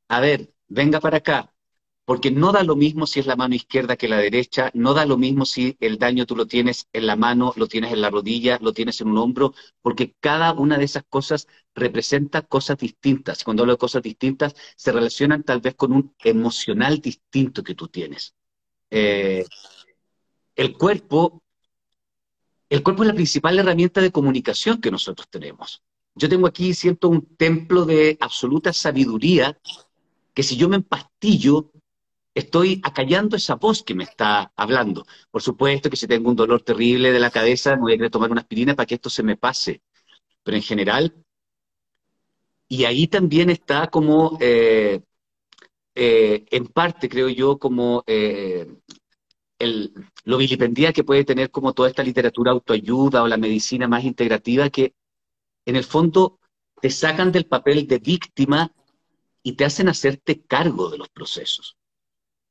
a 0.08 0.20
ver, 0.20 0.57
venga 0.68 1.00
para 1.00 1.18
acá, 1.18 1.54
porque 2.08 2.32
no 2.32 2.54
da 2.54 2.64
lo 2.64 2.78
mismo 2.78 3.06
si 3.06 3.20
es 3.20 3.26
la 3.26 3.36
mano 3.36 3.54
izquierda 3.54 3.98
que 3.98 4.08
la 4.08 4.18
derecha, 4.18 4.72
no 4.74 4.94
da 4.94 5.06
lo 5.06 5.18
mismo 5.18 5.46
si 5.46 5.76
el 5.82 5.98
daño 5.98 6.26
tú 6.26 6.38
lo 6.38 6.48
tienes 6.48 6.88
en 6.94 7.06
la 7.06 7.18
mano, 7.18 7.52
lo 7.58 7.68
tienes 7.68 7.92
en 7.92 8.00
la 8.00 8.10
rodilla, 8.10 8.60
lo 8.62 8.72
tienes 8.72 9.02
en 9.02 9.10
un 9.10 9.18
hombro, 9.18 9.54
porque 9.82 10.16
cada 10.22 10.54
una 10.54 10.78
de 10.78 10.86
esas 10.86 11.04
cosas 11.10 11.48
representa 11.76 12.44
cosas 12.44 12.78
distintas. 12.78 13.44
Cuando 13.44 13.64
hablo 13.64 13.74
de 13.74 13.78
cosas 13.78 14.02
distintas, 14.02 14.56
se 14.78 14.94
relacionan 14.94 15.44
tal 15.44 15.60
vez 15.60 15.76
con 15.76 15.92
un 15.92 16.16
emocional 16.24 17.00
distinto 17.02 17.62
que 17.62 17.76
tú 17.76 17.90
tienes. 17.90 18.34
Eh, 18.90 19.44
el 20.56 20.78
cuerpo, 20.78 21.44
el 22.70 22.84
cuerpo 22.84 23.04
es 23.04 23.08
la 23.08 23.16
principal 23.16 23.60
herramienta 23.60 24.00
de 24.00 24.12
comunicación 24.14 24.80
que 24.80 24.92
nosotros 24.92 25.28
tenemos. 25.30 25.84
Yo 26.16 26.30
tengo 26.30 26.48
aquí, 26.48 26.74
siento, 26.74 27.10
un 27.10 27.36
templo 27.36 27.86
de 27.86 28.18
absoluta 28.22 28.74
sabiduría, 28.74 29.60
que 30.38 30.44
si 30.44 30.56
yo 30.56 30.70
me 30.70 30.76
empastillo, 30.76 31.72
estoy 32.36 32.80
acallando 32.84 33.36
esa 33.36 33.56
voz 33.56 33.82
que 33.82 33.96
me 33.96 34.04
está 34.04 34.54
hablando. 34.56 35.04
Por 35.32 35.42
supuesto 35.42 35.90
que 35.90 35.96
si 35.96 36.06
tengo 36.06 36.30
un 36.30 36.36
dolor 36.36 36.62
terrible 36.62 37.12
de 37.12 37.20
la 37.20 37.32
cabeza, 37.32 37.76
me 37.76 37.82
voy 37.82 37.94
a 37.94 37.98
querer 37.98 38.12
tomar 38.12 38.30
una 38.30 38.42
aspirina 38.42 38.76
para 38.76 38.86
que 38.86 38.94
esto 38.94 39.10
se 39.10 39.24
me 39.24 39.36
pase. 39.36 39.82
Pero 40.44 40.56
en 40.56 40.62
general, 40.62 41.26
y 42.68 42.86
ahí 42.86 43.08
también 43.08 43.50
está 43.50 43.88
como, 43.88 44.38
eh, 44.40 45.02
eh, 45.96 46.46
en 46.52 46.68
parte, 46.68 47.10
creo 47.10 47.30
yo, 47.30 47.58
como 47.58 48.04
eh, 48.06 48.68
el, 49.58 49.92
lo 50.26 50.38
vilipendía 50.38 50.94
que 50.94 51.04
puede 51.04 51.26
tener 51.26 51.50
como 51.50 51.74
toda 51.74 51.90
esta 51.90 52.04
literatura 52.04 52.52
autoayuda 52.52 53.24
o 53.24 53.28
la 53.28 53.38
medicina 53.38 53.88
más 53.88 54.04
integrativa, 54.04 54.70
que 54.70 54.94
en 55.66 55.78
el 55.78 55.84
fondo 55.84 56.38
te 56.80 56.92
sacan 56.92 57.32
del 57.32 57.48
papel 57.48 57.88
de 57.88 57.98
víctima 57.98 58.72
y 59.48 59.54
te 59.54 59.64
hacen 59.64 59.88
hacerte 59.88 60.42
cargo 60.42 60.90
de 60.90 60.98
los 60.98 61.08
procesos. 61.08 61.78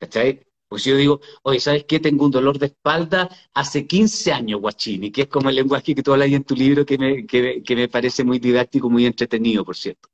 ¿Cachai? 0.00 0.40
Pues 0.66 0.82
yo 0.82 0.96
digo, 0.96 1.20
oye, 1.42 1.60
¿sabes 1.60 1.84
qué? 1.84 2.00
Tengo 2.00 2.24
un 2.24 2.30
dolor 2.30 2.58
de 2.58 2.66
espalda 2.66 3.28
hace 3.52 3.86
15 3.86 4.32
años, 4.32 4.62
Guachini, 4.62 5.12
que 5.12 5.22
es 5.22 5.28
como 5.28 5.50
el 5.50 5.56
lenguaje 5.56 5.94
que 5.94 6.02
tú 6.02 6.14
hablas 6.14 6.28
ahí 6.28 6.34
en 6.36 6.44
tu 6.44 6.54
libro, 6.54 6.86
que 6.86 6.96
me, 6.96 7.26
que, 7.26 7.62
que 7.62 7.76
me 7.76 7.88
parece 7.88 8.24
muy 8.24 8.38
didáctico, 8.38 8.88
muy 8.88 9.04
entretenido, 9.04 9.62
por 9.62 9.76
cierto. 9.76 10.08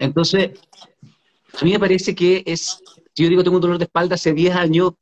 Entonces, 0.00 0.50
a 1.58 1.64
mí 1.64 1.72
me 1.72 1.80
parece 1.80 2.14
que 2.14 2.42
es, 2.44 2.82
si 3.14 3.22
yo 3.22 3.30
digo 3.30 3.42
tengo 3.42 3.56
un 3.56 3.62
dolor 3.62 3.78
de 3.78 3.84
espalda 3.84 4.16
hace 4.16 4.34
10 4.34 4.54
años, 4.54 4.92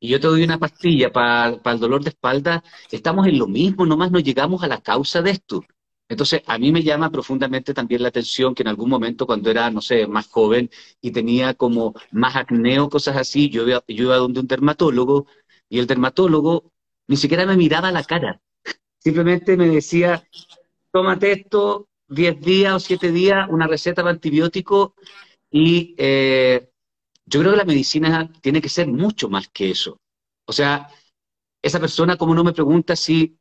y 0.00 0.08
yo 0.08 0.18
te 0.18 0.28
doy 0.28 0.44
una 0.44 0.58
pastilla 0.58 1.12
para 1.12 1.60
el 1.62 1.78
dolor 1.78 2.02
de 2.02 2.08
espalda, 2.08 2.64
estamos 2.90 3.26
en 3.26 3.38
lo 3.38 3.48
mismo, 3.48 3.84
nomás 3.84 4.10
no 4.10 4.18
llegamos 4.18 4.62
a 4.62 4.68
la 4.68 4.80
causa 4.80 5.20
de 5.20 5.32
esto. 5.32 5.62
Entonces, 6.08 6.42
a 6.46 6.58
mí 6.58 6.70
me 6.70 6.82
llama 6.82 7.10
profundamente 7.10 7.72
también 7.72 8.02
la 8.02 8.08
atención 8.08 8.54
que 8.54 8.62
en 8.62 8.68
algún 8.68 8.90
momento, 8.90 9.26
cuando 9.26 9.50
era, 9.50 9.70
no 9.70 9.80
sé, 9.80 10.06
más 10.06 10.28
joven 10.28 10.70
y 11.00 11.10
tenía 11.12 11.54
como 11.54 11.94
más 12.12 12.36
acné 12.36 12.78
o 12.78 12.90
cosas 12.90 13.16
así, 13.16 13.48
yo 13.48 13.66
iba, 13.66 13.82
yo 13.88 14.14
donde 14.14 14.40
un 14.40 14.46
dermatólogo 14.46 15.26
y 15.68 15.78
el 15.78 15.86
dermatólogo 15.86 16.72
ni 17.08 17.16
siquiera 17.16 17.46
me 17.46 17.56
miraba 17.56 17.90
la 17.90 18.04
cara. 18.04 18.40
Simplemente 18.98 19.56
me 19.56 19.68
decía, 19.68 20.26
tómate 20.92 21.32
esto 21.32 21.88
10 22.08 22.40
días 22.40 22.74
o 22.74 22.80
7 22.80 23.10
días, 23.10 23.48
una 23.50 23.66
receta 23.66 24.02
de 24.02 24.10
antibiótico 24.10 24.94
y 25.50 25.94
eh, 25.98 26.70
yo 27.26 27.40
creo 27.40 27.52
que 27.52 27.58
la 27.58 27.64
medicina 27.64 28.30
tiene 28.40 28.60
que 28.60 28.68
ser 28.68 28.88
mucho 28.88 29.28
más 29.28 29.48
que 29.48 29.70
eso. 29.70 29.98
O 30.46 30.52
sea, 30.52 30.88
esa 31.62 31.80
persona 31.80 32.16
como 32.16 32.34
no 32.34 32.44
me 32.44 32.52
pregunta 32.52 32.94
si, 32.96 33.38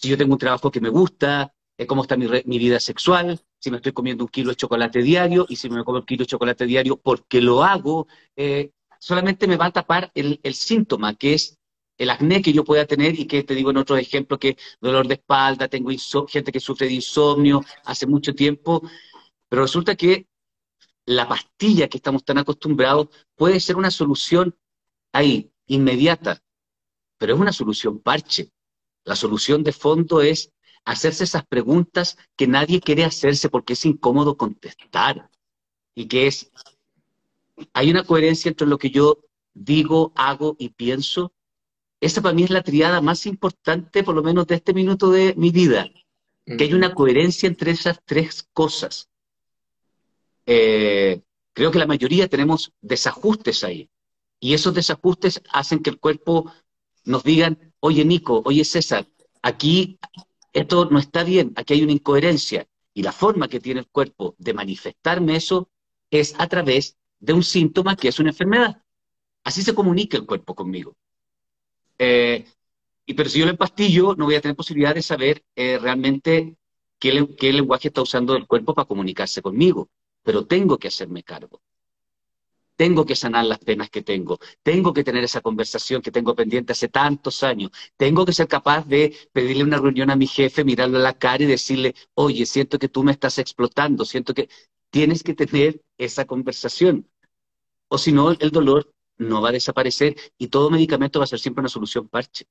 si 0.00 0.08
yo 0.08 0.16
tengo 0.16 0.32
un 0.32 0.38
trabajo 0.38 0.70
que 0.70 0.80
me 0.80 0.88
gusta, 0.88 1.52
eh, 1.76 1.86
cómo 1.86 2.02
está 2.02 2.16
mi, 2.16 2.58
vida 2.58 2.80
sexual, 2.80 3.38
si 3.58 3.70
me 3.70 3.76
estoy 3.76 3.92
comiendo 3.92 4.24
un 4.24 4.30
kilo 4.30 4.48
de 4.48 4.56
chocolate 4.56 5.02
diario 5.02 5.44
y 5.46 5.56
si 5.56 5.68
me 5.68 5.84
como 5.84 5.98
un 5.98 6.06
kilo 6.06 6.22
de 6.22 6.26
chocolate 6.26 6.64
diario 6.64 6.96
porque 6.96 7.42
lo 7.42 7.62
hago, 7.62 8.06
eh, 8.34 8.70
solamente 8.98 9.46
me 9.46 9.58
va 9.58 9.66
a 9.66 9.72
tapar 9.72 10.10
el, 10.14 10.40
síntoma, 10.54 11.14
que 11.16 11.34
es 11.34 11.58
el 11.98 12.08
acné 12.08 12.40
que 12.40 12.54
yo 12.54 12.64
pueda 12.64 12.86
tener 12.86 13.18
y 13.18 13.26
que 13.26 13.42
te 13.42 13.54
digo 13.54 13.72
en 13.72 13.76
otros 13.76 13.98
ejemplos 13.98 14.40
que 14.40 14.56
dolor 14.80 15.06
de 15.06 15.14
espalda, 15.14 15.68
tengo 15.68 15.90
gente 16.28 16.50
que 16.50 16.60
sufre 16.60 16.86
de 16.86 16.94
insomnio 16.94 17.62
hace 17.84 18.06
mucho 18.06 18.34
tiempo, 18.34 18.82
pero 19.50 19.62
resulta 19.62 19.96
que 19.96 20.28
la 21.04 21.28
pastilla 21.28 21.88
que 21.88 21.98
estamos 21.98 22.24
tan 22.24 22.38
acostumbrados 22.38 23.08
puede 23.34 23.60
ser 23.60 23.76
una 23.76 23.90
solución 23.90 24.56
ahí, 25.12 25.52
inmediata, 25.66 26.42
pero 27.18 27.34
es 27.34 27.40
una 27.40 27.52
solución 27.52 27.98
parche. 27.98 28.50
La 29.04 29.16
solución 29.16 29.62
de 29.62 29.72
fondo 29.72 30.20
es 30.20 30.52
hacerse 30.84 31.24
esas 31.24 31.46
preguntas 31.46 32.16
que 32.36 32.46
nadie 32.46 32.80
quiere 32.80 33.04
hacerse 33.04 33.48
porque 33.48 33.74
es 33.74 33.84
incómodo 33.84 34.36
contestar. 34.36 35.30
Y 35.94 36.06
que 36.06 36.26
es, 36.26 36.50
hay 37.72 37.90
una 37.90 38.04
coherencia 38.04 38.48
entre 38.48 38.66
lo 38.66 38.78
que 38.78 38.90
yo 38.90 39.24
digo, 39.54 40.12
hago 40.14 40.56
y 40.58 40.70
pienso. 40.70 41.32
Esa 42.00 42.22
para 42.22 42.34
mí 42.34 42.44
es 42.44 42.50
la 42.50 42.62
triada 42.62 43.00
más 43.00 43.26
importante, 43.26 44.02
por 44.02 44.14
lo 44.14 44.22
menos 44.22 44.46
de 44.46 44.54
este 44.56 44.72
minuto 44.72 45.10
de 45.10 45.34
mi 45.36 45.50
vida. 45.50 45.90
Que 46.44 46.64
hay 46.64 46.74
una 46.74 46.94
coherencia 46.94 47.46
entre 47.46 47.72
esas 47.72 48.00
tres 48.04 48.48
cosas. 48.52 49.08
Eh, 50.46 51.20
creo 51.52 51.70
que 51.70 51.78
la 51.78 51.86
mayoría 51.86 52.28
tenemos 52.28 52.72
desajustes 52.80 53.62
ahí. 53.62 53.88
Y 54.40 54.54
esos 54.54 54.74
desajustes 54.74 55.42
hacen 55.52 55.80
que 55.80 55.90
el 55.90 56.00
cuerpo 56.00 56.50
nos 57.04 57.22
digan, 57.22 57.69
oye 57.80 58.04
Nico, 58.04 58.42
oye 58.44 58.64
César, 58.64 59.06
aquí 59.42 59.98
esto 60.52 60.86
no 60.86 60.98
está 60.98 61.24
bien, 61.24 61.52
aquí 61.56 61.74
hay 61.74 61.82
una 61.82 61.92
incoherencia. 61.92 62.66
Y 62.92 63.02
la 63.02 63.12
forma 63.12 63.48
que 63.48 63.60
tiene 63.60 63.80
el 63.80 63.88
cuerpo 63.88 64.34
de 64.38 64.52
manifestarme 64.52 65.36
eso 65.36 65.70
es 66.10 66.34
a 66.38 66.48
través 66.48 66.96
de 67.20 67.32
un 67.32 67.42
síntoma 67.42 67.96
que 67.96 68.08
es 68.08 68.18
una 68.18 68.30
enfermedad. 68.30 68.82
Así 69.44 69.62
se 69.62 69.74
comunica 69.74 70.16
el 70.16 70.26
cuerpo 70.26 70.54
conmigo. 70.54 70.96
Eh, 71.98 72.44
y 73.06 73.14
pero 73.14 73.28
si 73.28 73.38
yo 73.38 73.44
le 73.44 73.52
empastillo, 73.52 74.14
no 74.16 74.24
voy 74.24 74.34
a 74.34 74.40
tener 74.40 74.56
posibilidad 74.56 74.94
de 74.94 75.02
saber 75.02 75.44
eh, 75.54 75.78
realmente 75.78 76.56
qué 76.98 77.52
lenguaje 77.52 77.88
está 77.88 78.02
usando 78.02 78.36
el 78.36 78.46
cuerpo 78.46 78.74
para 78.74 78.88
comunicarse 78.88 79.40
conmigo 79.40 79.88
pero 80.22 80.46
tengo 80.46 80.78
que 80.78 80.88
hacerme 80.88 81.22
cargo. 81.22 81.62
Tengo 82.80 83.04
que 83.04 83.14
sanar 83.14 83.44
las 83.44 83.58
penas 83.58 83.90
que 83.90 84.00
tengo. 84.00 84.38
Tengo 84.62 84.94
que 84.94 85.04
tener 85.04 85.22
esa 85.22 85.42
conversación 85.42 86.00
que 86.00 86.10
tengo 86.10 86.34
pendiente 86.34 86.72
hace 86.72 86.88
tantos 86.88 87.42
años. 87.42 87.70
Tengo 87.94 88.24
que 88.24 88.32
ser 88.32 88.48
capaz 88.48 88.86
de 88.86 89.14
pedirle 89.34 89.64
una 89.64 89.76
reunión 89.76 90.08
a 90.10 90.16
mi 90.16 90.26
jefe, 90.26 90.64
mirarle 90.64 90.96
a 90.96 91.02
la 91.02 91.12
cara 91.12 91.42
y 91.42 91.46
decirle, 91.46 91.94
oye, 92.14 92.46
siento 92.46 92.78
que 92.78 92.88
tú 92.88 93.02
me 93.02 93.12
estás 93.12 93.36
explotando, 93.36 94.06
siento 94.06 94.32
que 94.32 94.48
tienes 94.88 95.22
que 95.22 95.34
tener 95.34 95.82
esa 95.98 96.24
conversación. 96.24 97.06
O 97.88 97.98
si 97.98 98.12
no, 98.12 98.30
el 98.30 98.50
dolor 98.50 98.90
no 99.18 99.42
va 99.42 99.50
a 99.50 99.52
desaparecer 99.52 100.16
y 100.38 100.48
todo 100.48 100.70
medicamento 100.70 101.18
va 101.18 101.24
a 101.24 101.28
ser 101.28 101.38
siempre 101.38 101.60
una 101.60 101.68
solución 101.68 102.08
parche. 102.08 102.46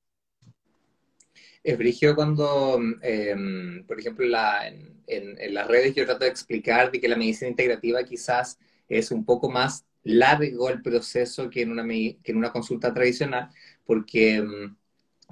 Es 1.63 1.75
brigio 1.75 2.13
cuando, 2.13 2.79
em, 3.01 3.83
por 3.87 3.99
ejemplo, 3.99 4.27
en, 4.27 5.55
las 5.55 5.67
redes 5.67 5.95
yo 5.95 6.05
trato 6.05 6.25
de 6.25 6.29
explicar 6.29 6.91
de 6.91 7.01
que 7.01 7.07
la 7.07 7.15
medicina 7.15 7.49
integrativa 7.49 8.03
quizás 8.03 8.59
es 8.87 9.09
un 9.09 9.25
poco 9.25 9.49
más 9.49 9.88
largo 10.03 10.69
el 10.69 10.81
proceso 10.81 11.49
que 11.49 11.61
en 11.63 11.71
una, 11.71 11.87
que 11.87 12.31
en 12.31 12.37
una 12.37 12.51
consulta 12.51 12.93
tradicional, 12.93 13.49
porque 13.85 14.37
em, 14.37 14.75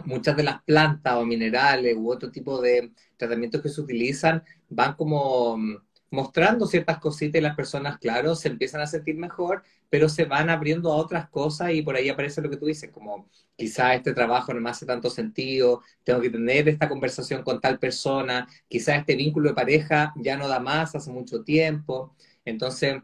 muchas 0.06 0.36
de 0.38 0.44
las 0.44 0.64
plantas 0.64 1.16
o 1.16 1.26
minerales 1.26 1.96
u 1.98 2.12
otro 2.12 2.32
tipo 2.32 2.62
de 2.62 2.92
tratamientos 3.18 3.62
que 3.62 3.70
se 3.70 3.82
utilizan 3.82 4.44
van 4.70 4.96
como 4.96 5.56
em, 5.56 5.80
mostrando 6.10 6.66
ciertas 6.68 7.00
cositas 7.00 7.40
y 7.40 7.44
las 7.44 7.56
personas, 7.56 7.98
claro, 8.00 8.36
se 8.36 8.48
empiezan 8.48 8.82
a 8.82 8.88
sentir 8.88 9.16
mejor, 9.18 9.64
pero 9.90 10.10
se 10.10 10.26
van 10.26 10.50
abriendo 10.50 10.92
a 10.92 10.98
otras 10.98 11.30
cosas 11.30 11.72
y 11.74 11.82
por 11.82 11.96
ahí 11.96 12.10
aparece 12.10 12.42
lo 12.42 12.50
que 12.50 12.58
tú 12.58 12.66
dices, 12.66 12.92
como 12.92 13.30
quizá 13.56 13.94
este 13.96 14.14
trabajo 14.14 14.54
no 14.54 14.62
me 14.62 14.70
hace 14.70 14.86
tanto 14.86 15.10
sentido, 15.10 15.82
tengo 16.04 16.22
que 16.22 16.30
tener 16.30 16.70
esta 16.70 16.88
conversación 16.90 17.44
con 17.44 17.60
tal 17.60 17.80
persona, 17.80 18.48
quizá 18.68 18.96
este 18.96 19.16
vínculo 19.16 19.50
de 19.50 19.56
pareja 19.56 20.14
ya 20.18 20.38
no 20.38 20.48
da 20.48 20.60
más 20.60 20.96
hace 20.96 21.12
mucho 21.12 21.44
tiempo. 21.44 22.16
Entonces, 22.46 23.02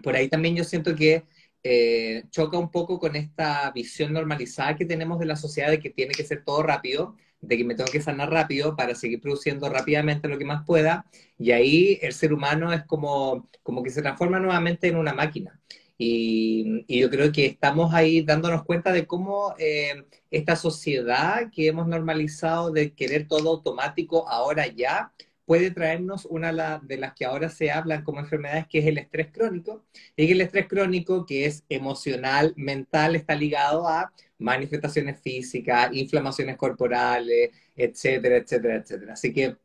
por 0.00 0.16
ahí 0.16 0.28
también 0.28 0.56
yo 0.56 0.64
siento 0.64 0.94
que 0.94 1.24
eh, 1.62 2.24
choca 2.30 2.58
un 2.58 2.70
poco 2.70 2.98
con 2.98 3.16
esta 3.16 3.70
visión 3.72 4.12
normalizada 4.12 4.76
que 4.76 4.86
tenemos 4.86 5.18
de 5.18 5.26
la 5.26 5.36
sociedad 5.36 5.70
de 5.70 5.78
que 5.78 5.90
tiene 5.90 6.12
que 6.14 6.24
ser 6.24 6.44
todo 6.44 6.62
rápido, 6.62 7.16
de 7.40 7.56
que 7.56 7.64
me 7.64 7.74
tengo 7.74 7.90
que 7.90 8.00
sanar 8.00 8.30
rápido 8.30 8.76
para 8.76 8.94
seguir 8.94 9.20
produciendo 9.20 9.68
rápidamente 9.68 10.28
lo 10.28 10.38
que 10.38 10.44
más 10.44 10.64
pueda, 10.66 11.06
y 11.38 11.52
ahí 11.52 11.98
el 12.02 12.12
ser 12.12 12.32
humano 12.32 12.72
es 12.72 12.84
como, 12.84 13.48
como 13.62 13.82
que 13.82 13.90
se 13.90 14.02
transforma 14.02 14.40
nuevamente 14.40 14.88
en 14.88 14.96
una 14.96 15.12
máquina. 15.14 15.60
Y, 16.02 16.84
yo 16.88 17.10
creo 17.10 17.30
que 17.30 17.44
estamos 17.46 17.92
ahí 17.92 18.22
dándonos 18.22 18.64
cuenta 18.64 18.90
de 18.90 19.06
cómo 19.06 19.54
eh, 19.58 20.04
esta 20.30 20.56
sociedad 20.56 21.50
que 21.52 21.66
hemos 21.68 21.86
normalizado 21.86 22.70
de 22.70 22.94
querer 22.94 23.28
todo 23.28 23.50
automático 23.50 24.26
ahora 24.28 24.66
ya, 24.66 25.12
puede 25.50 25.72
traernos 25.72 26.26
una 26.26 26.78
de 26.78 26.96
las 26.96 27.12
que 27.12 27.24
ahora 27.24 27.48
se 27.48 27.72
hablan 27.72 28.04
como 28.04 28.20
enfermedades, 28.20 28.68
que 28.68 28.78
es 28.78 28.86
el 28.86 28.98
estrés 28.98 29.32
crónico. 29.32 29.84
Y 30.14 30.28
que 30.28 30.32
el 30.34 30.42
estrés 30.42 30.68
crónico, 30.68 31.26
que 31.26 31.44
es 31.44 31.64
emocional, 31.68 32.54
mental, 32.56 33.16
está 33.16 33.34
ligado 33.34 33.88
a 33.88 34.12
manifestaciones 34.38 35.20
físicas, 35.20 35.90
inflamaciones 35.92 36.56
corporales, 36.56 37.50
etcétera, 37.74 38.36
etcétera, 38.36 38.76
etcétera. 38.76 39.14
Así 39.14 39.32
que 39.32 39.56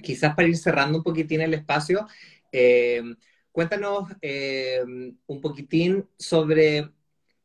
quizás 0.00 0.36
para 0.36 0.46
ir 0.46 0.56
cerrando 0.56 0.98
un 0.98 1.02
poquitín 1.02 1.40
el 1.40 1.54
espacio, 1.54 2.06
eh, 2.52 3.02
cuéntanos 3.50 4.10
eh, 4.22 4.84
un 5.26 5.40
poquitín 5.40 6.08
sobre 6.16 6.92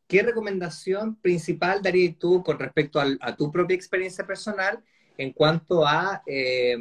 qué 0.06 0.22
recomendación 0.22 1.16
principal 1.16 1.82
darías 1.82 2.20
tú 2.20 2.44
con 2.44 2.60
respecto 2.60 3.00
a, 3.00 3.36
tu 3.36 3.52
propia 3.52 3.74
experiencia 3.74 4.28
personal 4.28 4.80
en 5.18 5.34
cuanto 5.34 5.88
a... 5.88 6.22
Eh, 6.28 6.78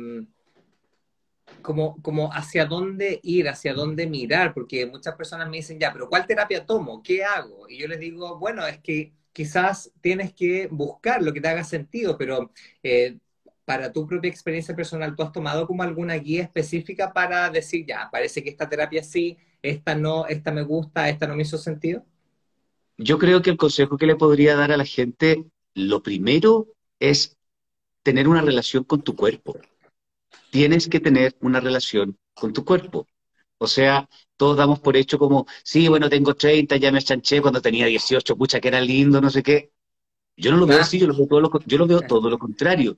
como, 1.62 2.00
como 2.02 2.32
hacia 2.32 2.66
dónde 2.66 3.20
ir, 3.22 3.48
hacia 3.48 3.74
dónde 3.74 4.06
mirar, 4.06 4.54
porque 4.54 4.86
muchas 4.86 5.14
personas 5.16 5.48
me 5.48 5.58
dicen, 5.58 5.78
ya, 5.78 5.92
pero 5.92 6.08
¿cuál 6.08 6.26
terapia 6.26 6.64
tomo? 6.64 7.02
¿Qué 7.02 7.24
hago? 7.24 7.68
Y 7.68 7.78
yo 7.78 7.88
les 7.88 8.00
digo, 8.00 8.38
bueno, 8.38 8.66
es 8.66 8.78
que 8.78 9.12
quizás 9.32 9.92
tienes 10.00 10.32
que 10.32 10.68
buscar 10.68 11.22
lo 11.22 11.32
que 11.32 11.40
te 11.40 11.48
haga 11.48 11.64
sentido, 11.64 12.16
pero 12.16 12.52
eh, 12.82 13.18
para 13.64 13.92
tu 13.92 14.06
propia 14.06 14.30
experiencia 14.30 14.74
personal, 14.74 15.14
¿tú 15.14 15.22
has 15.22 15.32
tomado 15.32 15.66
como 15.66 15.82
alguna 15.82 16.14
guía 16.14 16.42
específica 16.42 17.12
para 17.12 17.50
decir, 17.50 17.84
ya, 17.86 18.08
parece 18.10 18.42
que 18.42 18.50
esta 18.50 18.68
terapia 18.68 19.02
sí, 19.02 19.36
esta 19.62 19.94
no, 19.94 20.26
esta 20.26 20.50
me 20.50 20.62
gusta, 20.62 21.08
esta 21.08 21.26
no 21.26 21.36
me 21.36 21.42
hizo 21.42 21.58
sentido? 21.58 22.04
Yo 22.96 23.18
creo 23.18 23.42
que 23.42 23.50
el 23.50 23.56
consejo 23.56 23.96
que 23.96 24.06
le 24.06 24.16
podría 24.16 24.56
dar 24.56 24.72
a 24.72 24.76
la 24.76 24.84
gente, 24.84 25.44
lo 25.74 26.02
primero 26.02 26.68
es 26.98 27.36
tener 28.02 28.26
una 28.26 28.40
relación 28.40 28.84
con 28.84 29.02
tu 29.02 29.14
cuerpo 29.14 29.56
tienes 30.50 30.88
que 30.88 31.00
tener 31.00 31.36
una 31.40 31.60
relación 31.60 32.18
con 32.34 32.52
tu 32.52 32.64
cuerpo. 32.64 33.06
O 33.58 33.66
sea, 33.66 34.08
todos 34.36 34.56
damos 34.56 34.80
por 34.80 34.96
hecho 34.96 35.18
como, 35.18 35.46
sí, 35.64 35.88
bueno, 35.88 36.08
tengo 36.08 36.34
30, 36.34 36.76
ya 36.76 36.92
me 36.92 37.02
chanché 37.02 37.40
cuando 37.42 37.60
tenía 37.60 37.86
18, 37.86 38.36
pucha, 38.36 38.60
que 38.60 38.68
era 38.68 38.80
lindo, 38.80 39.20
no 39.20 39.30
sé 39.30 39.42
qué. 39.42 39.72
Yo 40.36 40.52
no 40.52 40.58
lo 40.58 40.66
veo 40.66 40.80
así, 40.80 40.98
yo 40.98 41.08
lo 41.08 41.16
veo 41.16 41.26
todo 41.26 41.40
lo, 41.40 41.50
yo 41.66 41.78
lo, 41.78 41.86
veo 41.86 42.00
todo 42.02 42.30
lo 42.30 42.38
contrario. 42.38 42.96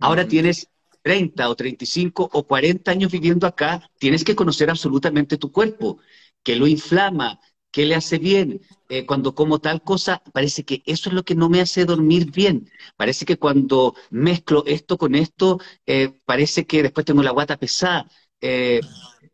Ahora 0.00 0.26
tienes 0.26 0.68
30 1.02 1.48
o 1.48 1.54
35 1.54 2.28
o 2.32 2.42
40 2.42 2.90
años 2.90 3.12
viviendo 3.12 3.46
acá, 3.46 3.88
tienes 3.98 4.24
que 4.24 4.34
conocer 4.34 4.68
absolutamente 4.68 5.38
tu 5.38 5.52
cuerpo, 5.52 6.00
que 6.42 6.56
lo 6.56 6.66
inflama, 6.66 7.38
¿Qué 7.76 7.84
le 7.84 7.94
hace 7.94 8.16
bien? 8.16 8.62
Eh, 8.88 9.04
cuando 9.06 9.34
como 9.34 9.58
tal 9.60 9.82
cosa, 9.82 10.22
parece 10.32 10.64
que 10.64 10.82
eso 10.86 11.08
es 11.10 11.14
lo 11.14 11.24
que 11.24 11.34
no 11.34 11.48
me 11.48 11.60
hace 11.60 11.84
dormir 11.84 12.30
bien. 12.32 12.70
Parece 12.96 13.24
que 13.24 13.36
cuando 13.38 13.94
mezclo 14.10 14.64
esto 14.66 14.96
con 14.98 15.14
esto, 15.14 15.58
eh, 15.86 16.12
parece 16.24 16.66
que 16.66 16.82
después 16.82 17.04
tengo 17.06 17.22
la 17.22 17.32
guata 17.32 17.56
pesada. 17.58 18.08
Eh, 18.40 18.80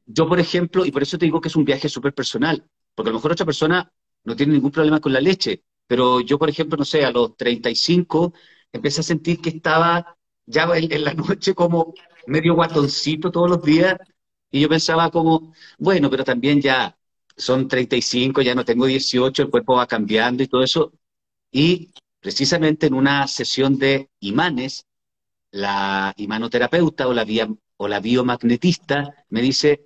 yo, 0.06 0.28
por 0.28 0.40
ejemplo, 0.40 0.84
y 0.84 0.90
por 0.92 1.02
eso 1.02 1.18
te 1.18 1.24
digo 1.26 1.40
que 1.40 1.48
es 1.48 1.56
un 1.56 1.64
viaje 1.64 1.88
súper 1.88 2.14
personal, 2.14 2.64
porque 2.94 3.10
a 3.10 3.12
lo 3.12 3.18
mejor 3.18 3.32
otra 3.32 3.46
persona 3.46 3.90
no 4.24 4.36
tiene 4.36 4.52
ningún 4.54 4.70
problema 4.70 5.00
con 5.00 5.12
la 5.12 5.20
leche, 5.20 5.64
pero 5.86 6.20
yo, 6.20 6.38
por 6.38 6.48
ejemplo, 6.50 6.76
no 6.76 6.84
sé, 6.84 7.04
a 7.04 7.10
los 7.10 7.36
35 7.36 8.32
empecé 8.72 9.00
a 9.00 9.04
sentir 9.04 9.40
que 9.40 9.50
estaba 9.50 10.16
ya 10.46 10.68
en 10.76 11.04
la 11.04 11.14
noche 11.14 11.54
como 11.54 11.94
medio 12.26 12.54
guatoncito 12.54 13.30
todos 13.30 13.50
los 13.50 13.62
días, 13.62 13.96
y 14.50 14.60
yo 14.60 14.68
pensaba 14.68 15.10
como, 15.10 15.52
bueno, 15.78 16.10
pero 16.10 16.24
también 16.24 16.60
ya 16.60 16.96
son 17.36 17.68
35, 17.68 18.42
ya 18.42 18.54
no 18.54 18.64
tengo 18.64 18.86
18, 18.86 19.42
el 19.42 19.50
cuerpo 19.50 19.76
va 19.76 19.86
cambiando 19.86 20.42
y 20.42 20.48
todo 20.48 20.62
eso. 20.62 20.92
Y 21.50 21.92
precisamente 22.20 22.86
en 22.86 22.94
una 22.94 23.26
sesión 23.28 23.78
de 23.78 24.10
imanes, 24.20 24.86
la 25.50 26.14
imanoterapeuta 26.16 27.08
o 27.08 27.12
la, 27.12 27.26
o 27.76 27.88
la 27.88 28.00
biomagnetista 28.00 29.26
me 29.30 29.42
dice, 29.42 29.84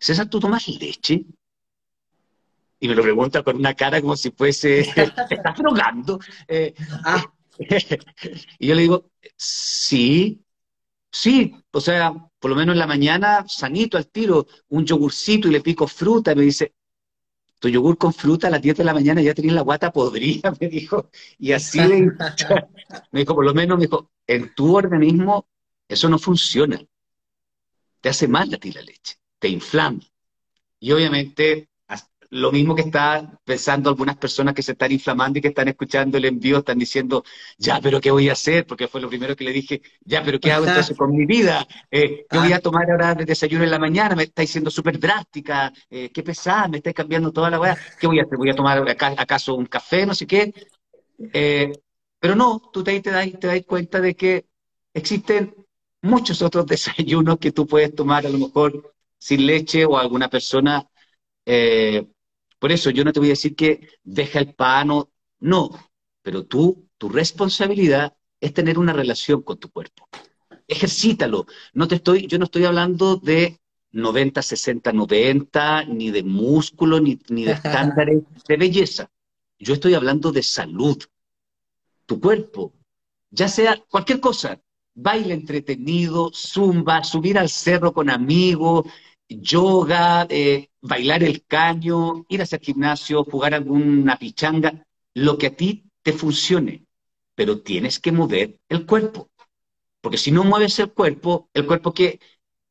César, 0.00 0.28
¿tú 0.28 0.40
tomas 0.40 0.68
leche? 0.68 1.24
Y 2.80 2.88
me 2.88 2.94
lo 2.94 3.02
pregunta 3.02 3.42
con 3.42 3.56
una 3.56 3.74
cara 3.74 4.00
como 4.00 4.16
si 4.16 4.30
fuese, 4.30 4.80
¿estás 5.30 5.56
drogando? 5.58 6.18
Eh, 6.48 6.74
ah. 7.04 7.24
y 8.58 8.66
yo 8.66 8.74
le 8.74 8.82
digo, 8.82 9.10
sí, 9.36 10.42
sí, 11.10 11.54
o 11.70 11.80
sea, 11.80 12.14
por 12.42 12.50
lo 12.50 12.56
menos 12.56 12.72
en 12.72 12.80
la 12.80 12.88
mañana, 12.88 13.44
sanito 13.46 13.96
al 13.96 14.08
tiro, 14.08 14.48
un 14.70 14.84
yogurcito 14.84 15.46
y 15.46 15.52
le 15.52 15.60
pico 15.60 15.86
fruta, 15.86 16.34
me 16.34 16.42
dice, 16.42 16.74
tu 17.60 17.68
yogur 17.68 17.96
con 17.96 18.12
fruta 18.12 18.48
a 18.48 18.50
las 18.50 18.60
10 18.60 18.78
de 18.78 18.82
la 18.82 18.92
mañana 18.92 19.22
ya 19.22 19.32
tenías 19.32 19.54
la 19.54 19.60
guata 19.60 19.92
podrida, 19.92 20.52
me 20.60 20.66
dijo, 20.66 21.08
y 21.38 21.52
así 21.52 21.78
me 21.78 23.20
dijo, 23.20 23.36
por 23.36 23.44
lo 23.44 23.54
menos, 23.54 23.78
me 23.78 23.84
dijo, 23.84 24.10
en 24.26 24.52
tu 24.56 24.74
organismo 24.74 25.46
eso 25.86 26.08
no 26.08 26.18
funciona, 26.18 26.84
te 28.00 28.08
hace 28.08 28.26
mal 28.26 28.52
a 28.52 28.58
ti 28.58 28.72
la 28.72 28.82
leche, 28.82 29.18
te 29.38 29.48
inflama. 29.48 30.00
Y 30.80 30.90
obviamente 30.90 31.68
lo 32.32 32.50
mismo 32.50 32.74
que 32.74 32.80
está 32.80 33.38
pensando 33.44 33.90
algunas 33.90 34.16
personas 34.16 34.54
que 34.54 34.62
se 34.62 34.72
están 34.72 34.90
inflamando 34.90 35.38
y 35.38 35.42
que 35.42 35.48
están 35.48 35.68
escuchando 35.68 36.16
el 36.16 36.24
envío, 36.24 36.58
están 36.58 36.78
diciendo, 36.78 37.22
ya, 37.58 37.78
pero 37.78 38.00
¿qué 38.00 38.10
voy 38.10 38.30
a 38.30 38.32
hacer? 38.32 38.66
Porque 38.66 38.88
fue 38.88 39.02
lo 39.02 39.10
primero 39.10 39.36
que 39.36 39.44
le 39.44 39.52
dije, 39.52 39.82
ya, 40.00 40.22
pero 40.24 40.40
¿qué 40.40 40.50
hago 40.50 40.64
entonces 40.64 40.96
con 40.96 41.14
mi 41.14 41.26
vida? 41.26 41.66
Eh, 41.90 42.24
¿Qué 42.30 42.38
voy 42.38 42.54
a 42.54 42.60
tomar 42.60 42.90
ahora 42.90 43.14
de 43.14 43.26
desayuno 43.26 43.64
en 43.64 43.70
la 43.70 43.78
mañana? 43.78 44.16
Me 44.16 44.22
estáis 44.22 44.48
siendo 44.48 44.70
súper 44.70 44.98
drástica, 44.98 45.70
eh, 45.90 46.10
qué 46.10 46.22
pesada, 46.22 46.68
me 46.68 46.78
estáis 46.78 46.96
cambiando 46.96 47.32
toda 47.32 47.50
la 47.50 47.60
weá. 47.60 47.76
¿Qué 48.00 48.06
voy 48.06 48.18
a 48.18 48.22
hacer? 48.22 48.38
¿Voy 48.38 48.48
a 48.48 48.54
tomar 48.54 48.82
acaso 48.88 49.54
un 49.54 49.66
café, 49.66 50.06
no 50.06 50.14
sé 50.14 50.26
qué? 50.26 50.54
Eh, 51.34 51.70
pero 52.18 52.34
no, 52.34 52.62
tú 52.72 52.82
te, 52.82 52.98
te, 53.02 53.10
das, 53.10 53.30
te 53.38 53.46
das 53.46 53.60
cuenta 53.66 54.00
de 54.00 54.16
que 54.16 54.46
existen 54.94 55.54
muchos 56.00 56.40
otros 56.40 56.64
desayunos 56.74 57.36
que 57.36 57.52
tú 57.52 57.66
puedes 57.66 57.94
tomar 57.94 58.24
a 58.24 58.30
lo 58.30 58.38
mejor 58.38 58.94
sin 59.18 59.46
leche 59.46 59.84
o 59.84 59.98
alguna 59.98 60.30
persona 60.30 60.88
eh, 61.44 62.06
por 62.62 62.70
eso 62.70 62.90
yo 62.90 63.02
no 63.04 63.12
te 63.12 63.18
voy 63.18 63.30
a 63.30 63.30
decir 63.30 63.56
que 63.56 63.88
deja 64.04 64.38
el 64.38 64.54
pan 64.54 64.92
o 64.92 65.10
no, 65.40 65.70
pero 66.22 66.46
tú, 66.46 66.88
tu 66.96 67.08
responsabilidad 67.08 68.16
es 68.38 68.54
tener 68.54 68.78
una 68.78 68.92
relación 68.92 69.42
con 69.42 69.58
tu 69.58 69.68
cuerpo. 69.68 70.08
Ejercítalo. 70.68 71.46
No 71.72 71.88
te 71.88 71.96
estoy, 71.96 72.28
yo 72.28 72.38
no 72.38 72.44
estoy 72.44 72.64
hablando 72.64 73.16
de 73.16 73.58
90, 73.90 74.40
60, 74.42 74.92
90, 74.92 75.86
ni 75.86 76.12
de 76.12 76.22
músculo, 76.22 77.00
ni, 77.00 77.18
ni 77.30 77.46
de 77.46 77.50
estándares 77.64 78.22
de 78.46 78.56
belleza. 78.56 79.10
Yo 79.58 79.74
estoy 79.74 79.94
hablando 79.94 80.30
de 80.30 80.44
salud. 80.44 81.02
Tu 82.06 82.20
cuerpo, 82.20 82.74
ya 83.28 83.48
sea 83.48 83.82
cualquier 83.88 84.20
cosa, 84.20 84.60
baile 84.94 85.34
entretenido, 85.34 86.30
zumba, 86.32 87.02
subir 87.02 87.38
al 87.38 87.48
cerro 87.48 87.92
con 87.92 88.08
amigos, 88.08 88.86
yoga, 89.40 90.26
eh, 90.28 90.70
bailar 90.80 91.22
el 91.22 91.44
caño, 91.44 92.24
ir 92.28 92.40
a 92.40 92.44
hacer 92.44 92.60
gimnasio, 92.60 93.24
jugar 93.24 93.54
alguna 93.54 94.18
pichanga, 94.18 94.84
lo 95.14 95.38
que 95.38 95.46
a 95.48 95.56
ti 95.56 95.84
te 96.02 96.12
funcione, 96.12 96.86
pero 97.34 97.60
tienes 97.60 97.98
que 98.00 98.12
mover 98.12 98.58
el 98.68 98.86
cuerpo. 98.86 99.30
Porque 100.00 100.18
si 100.18 100.32
no 100.32 100.44
mueves 100.44 100.78
el 100.80 100.92
cuerpo, 100.92 101.48
el 101.54 101.66
cuerpo 101.66 101.94
que 101.94 102.18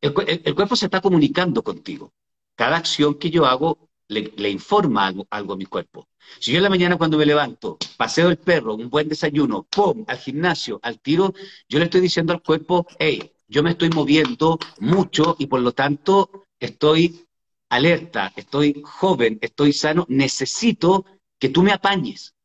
el, 0.01 0.13
cuerpo 0.55 0.75
se 0.75 0.85
está 0.85 0.99
comunicando 0.99 1.63
contigo. 1.63 2.13
Cada 2.55 2.77
acción 2.77 3.15
que 3.15 3.29
yo 3.29 3.45
hago 3.45 3.89
le, 4.07 4.49
informa 4.49 5.07
algo, 5.07 5.25
algo, 5.29 5.53
a 5.53 5.57
mi 5.57 5.65
cuerpo. 5.65 6.09
Si 6.39 6.51
yo 6.51 6.57
en 6.57 6.63
la 6.63 6.69
mañana 6.69 6.97
cuando 6.97 7.17
me 7.17 7.25
levanto, 7.25 7.77
paseo 7.97 8.29
el 8.29 8.37
perro, 8.37 8.75
un 8.75 8.89
buen 8.89 9.07
desayuno, 9.07 9.63
¡pum! 9.63 10.03
al 10.07 10.17
gimnasio, 10.17 10.79
al 10.83 10.99
tiro, 10.99 11.33
yo 11.69 11.79
le 11.79 11.85
estoy 11.85 12.01
diciendo 12.01 12.33
al 12.33 12.41
cuerpo, 12.41 12.85
hey, 12.99 13.31
yo 13.47 13.63
me 13.63 13.71
estoy 13.71 13.89
moviendo 13.89 14.59
mucho 14.79 15.35
y 15.39 15.47
por 15.47 15.61
lo 15.61 15.71
tanto 15.71 16.47
estoy 16.61 17.27
alerta, 17.69 18.31
estoy 18.35 18.81
joven, 18.85 19.39
estoy 19.41 19.73
sano, 19.73 20.05
necesito 20.07 21.05
que 21.39 21.49
tú 21.49 21.63
me 21.63 21.73
apañes, 21.73 22.35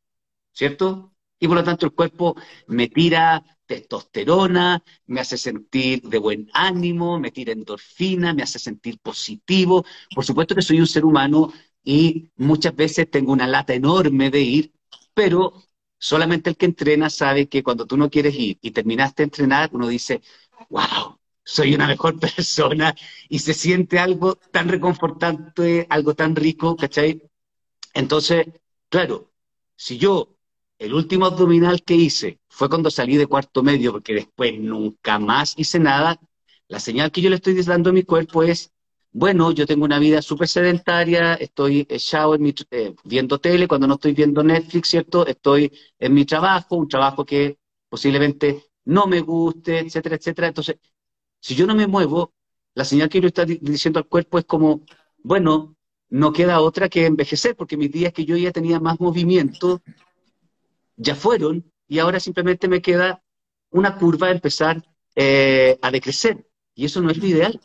¿cierto? 0.51 1.13
Y 1.39 1.47
por 1.47 1.57
lo 1.57 1.63
tanto 1.63 1.85
el 1.85 1.93
cuerpo 1.93 2.35
me 2.67 2.87
tira 2.87 3.43
testosterona, 3.65 4.83
me 5.05 5.19
hace 5.19 5.37
sentir 5.37 6.01
de 6.01 6.17
buen 6.17 6.49
ánimo, 6.53 7.19
me 7.19 7.31
tira 7.31 7.53
endorfina, 7.53 8.33
me 8.33 8.43
hace 8.43 8.57
sentir 8.57 8.99
positivo. 8.99 9.85
Por 10.15 10.25
supuesto 10.25 10.55
que 10.55 10.61
soy 10.61 10.79
un 10.79 10.87
ser 10.87 11.05
humano 11.05 11.53
y 11.83 12.31
muchas 12.37 12.75
veces 12.75 13.09
tengo 13.11 13.33
una 13.33 13.47
lata 13.47 13.73
enorme 13.73 14.31
de 14.31 14.41
ir, 14.41 14.73
pero 15.13 15.53
solamente 15.99 16.49
el 16.49 16.57
que 16.57 16.65
entrena 16.65 17.09
sabe 17.09 17.47
que 17.47 17.63
cuando 17.63 17.85
tú 17.85 17.97
no 17.97 18.09
quieres 18.09 18.35
ir 18.35 18.57
y 18.61 18.71
terminaste 18.71 19.23
de 19.23 19.25
entrenar, 19.25 19.69
uno 19.73 19.87
dice, 19.87 20.21
wow, 20.69 21.16
soy 21.47 21.73
una 21.73 21.87
mejor 21.87 22.19
persona 22.35 22.93
y 23.29 23.39
se 23.39 23.53
siente 23.53 23.99
algo 23.99 24.35
tan 24.35 24.67
reconfortante, 24.67 25.87
algo 25.89 26.13
tan 26.13 26.35
rico, 26.35 26.75
¿cachai? 26.75 27.23
Entonces, 27.93 28.47
claro, 28.89 29.31
si 29.75 29.97
yo 29.97 30.35
el 30.77 30.93
último 30.93 31.25
abdominal 31.25 31.83
que 31.83 31.95
hice 31.95 32.41
fue 32.49 32.69
cuando 32.69 32.91
salí 32.91 33.15
de 33.15 33.27
cuarto 33.27 33.63
medio, 33.63 33.93
porque 33.93 34.13
después 34.13 34.59
nunca 34.59 35.19
más 35.19 35.53
hice 35.57 35.79
nada. 35.79 36.19
La 36.67 36.79
señal 36.79 37.11
que 37.11 37.21
yo 37.21 37.29
le 37.29 37.37
estoy 37.37 37.53
dando 37.63 37.91
a 37.91 37.93
mi 37.93 38.03
cuerpo 38.03 38.43
es, 38.43 38.73
bueno, 39.11 39.51
yo 39.51 39.65
tengo 39.65 39.85
una 39.85 39.99
vida 39.99 40.21
súper 40.21 40.49
sedentaria, 40.49 41.35
estoy 41.35 41.87
echado 41.89 42.35
en 42.35 42.41
mi, 42.41 42.53
eh, 42.71 42.93
viendo 43.05 43.39
tele, 43.39 43.67
cuando 43.69 43.87
no 43.87 43.93
estoy 43.95 44.13
viendo 44.13 44.43
Netflix, 44.43 44.89
¿cierto? 44.89 45.25
Estoy 45.25 45.71
en 45.97 46.13
mi 46.13 46.25
trabajo, 46.25 46.75
un 46.75 46.89
trabajo 46.89 47.25
que 47.25 47.57
posiblemente 47.89 48.65
no 48.85 49.07
me 49.07 49.21
guste, 49.21 49.79
etcétera, 49.79 50.17
etcétera. 50.17 50.47
Entonces, 50.49 50.77
si 51.47 51.55
yo 51.55 51.65
no 51.65 51.75
me 51.75 51.87
muevo, 51.87 52.33
la 52.75 52.83
señal 52.83 53.07
que 53.07 53.21
yo 53.21 53.29
estoy 53.29 53.57
diciendo 53.61 53.99
al 53.99 54.07
cuerpo 54.09 54.37
es 54.37 54.43
como, 54.43 54.81
bueno, 55.19 55.77
no 56.09 56.33
queda 56.33 56.59
otra 56.59 56.89
que 56.89 57.05
envejecer, 57.05 57.55
porque 57.55 57.77
mis 57.77 57.89
días 57.89 58.11
que 58.11 58.25
yo 58.25 58.35
ya 58.35 58.51
tenía 58.51 58.81
más 58.81 58.99
movimiento 58.99 59.81
ya 60.97 61.15
fueron 61.15 61.71
y 61.87 61.99
ahora 61.99 62.19
simplemente 62.19 62.67
me 62.67 62.81
queda 62.81 63.23
una 63.69 63.97
curva 63.97 64.27
a 64.27 64.31
empezar 64.31 64.83
eh, 65.15 65.79
a 65.81 65.89
decrecer. 65.89 66.45
Y 66.75 66.83
eso 66.83 66.99
no 66.99 67.11
es 67.11 67.17
lo 67.17 67.27
ideal. 67.27 67.61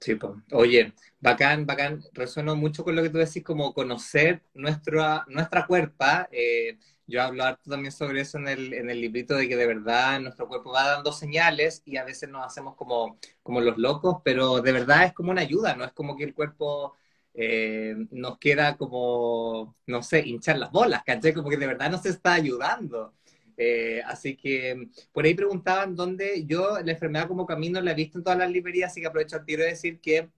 Sí, 0.00 0.16
pues. 0.16 0.32
Oye, 0.50 0.92
bacán, 1.20 1.66
bacán. 1.66 2.02
Resueno 2.12 2.56
mucho 2.56 2.82
con 2.82 2.96
lo 2.96 3.02
que 3.04 3.10
tú 3.10 3.18
decís, 3.18 3.44
como 3.44 3.72
conocer 3.72 4.42
nuestra, 4.54 5.24
nuestra 5.28 5.68
cuerpa. 5.68 6.28
Eh, 6.32 6.78
yo 7.10 7.22
hablo 7.22 7.44
harto 7.44 7.70
también 7.70 7.92
sobre 7.92 8.20
eso 8.22 8.38
en 8.38 8.48
el, 8.48 8.72
en 8.74 8.90
el 8.90 9.00
librito 9.00 9.34
de 9.36 9.48
que 9.48 9.56
de 9.56 9.66
verdad 9.66 10.20
nuestro 10.20 10.48
cuerpo 10.48 10.72
va 10.72 10.88
dando 10.88 11.12
señales 11.12 11.82
y 11.84 11.96
a 11.96 12.04
veces 12.04 12.28
nos 12.30 12.46
hacemos 12.46 12.76
como, 12.76 13.18
como 13.42 13.60
los 13.60 13.76
locos, 13.78 14.18
pero 14.24 14.60
de 14.60 14.72
verdad 14.72 15.04
es 15.04 15.12
como 15.12 15.30
una 15.32 15.42
ayuda, 15.42 15.74
no 15.76 15.84
es 15.84 15.92
como 15.92 16.16
que 16.16 16.24
el 16.24 16.34
cuerpo 16.34 16.96
eh, 17.34 17.94
nos 18.10 18.38
queda 18.38 18.76
como, 18.76 19.76
no 19.86 20.02
sé, 20.02 20.20
hinchar 20.26 20.58
las 20.58 20.72
bolas, 20.72 21.02
¿caché? 21.04 21.34
Como 21.34 21.48
que 21.50 21.56
de 21.56 21.66
verdad 21.66 21.90
nos 21.90 22.06
está 22.06 22.34
ayudando. 22.34 23.14
Eh, 23.56 24.00
así 24.06 24.36
que 24.36 24.88
por 25.12 25.24
ahí 25.24 25.34
preguntaban 25.34 25.94
dónde 25.94 26.46
yo 26.46 26.80
la 26.80 26.92
enfermedad 26.92 27.28
como 27.28 27.44
camino 27.46 27.80
la 27.80 27.92
he 27.92 27.94
visto 27.94 28.18
en 28.18 28.24
todas 28.24 28.38
las 28.38 28.50
librerías, 28.50 28.90
así 28.90 29.00
que 29.02 29.06
aprovecho 29.08 29.36
el 29.36 29.44
tiro 29.44 29.62
de 29.62 29.70
decir 29.70 30.00
que 30.00 30.30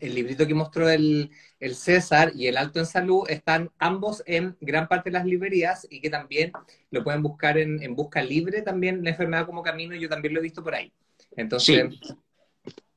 el 0.00 0.14
librito 0.14 0.46
que 0.46 0.54
mostró 0.54 0.88
el, 0.88 1.30
César 1.72 2.32
y 2.34 2.46
el 2.46 2.56
Alto 2.56 2.78
en 2.78 2.86
Salud 2.86 3.24
están 3.28 3.70
ambos 3.78 4.22
en 4.26 4.56
gran 4.60 4.86
parte 4.86 5.10
de 5.10 5.14
las 5.14 5.26
librerías 5.26 5.86
y 5.90 6.00
que 6.00 6.10
también 6.10 6.52
lo 6.90 7.02
pueden 7.02 7.22
buscar 7.22 7.58
en, 7.58 7.82
en 7.82 7.96
Busca 7.96 8.22
Libre, 8.22 8.62
también 8.62 9.02
la 9.02 9.10
enfermedad 9.10 9.46
como 9.46 9.62
camino, 9.62 9.96
yo 9.96 10.08
también 10.08 10.34
lo 10.34 10.40
he 10.40 10.44
visto 10.44 10.62
por 10.62 10.74
ahí. 10.74 10.92
Entonces... 11.36 11.98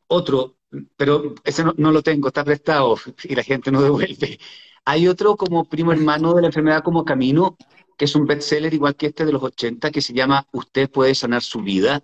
Otro, 0.07 0.57
pero 0.97 1.35
ese 1.43 1.63
no, 1.63 1.91
lo 1.91 2.01
tengo, 2.01 2.27
está 2.27 2.43
prestado 2.43 2.97
y 3.23 3.35
la 3.35 3.43
gente 3.43 3.71
no 3.71 3.81
devuelve. 3.81 4.39
Hay 4.85 5.07
otro 5.07 5.35
como 5.35 5.65
primo 5.65 5.91
hermano 5.91 6.33
de 6.33 6.41
la 6.41 6.47
enfermedad 6.47 6.83
como 6.83 7.05
camino, 7.05 7.57
que 7.97 8.05
es 8.05 8.15
un 8.15 8.25
bestseller 8.25 8.73
igual 8.73 8.95
que 8.95 9.07
este 9.07 9.25
de 9.25 9.31
los 9.31 9.43
80, 9.43 9.91
que 9.91 10.01
se 10.01 10.13
llama 10.13 10.47
Usted 10.51 10.89
puede 10.89 11.15
sanar 11.15 11.43
su 11.43 11.61
vida, 11.61 12.03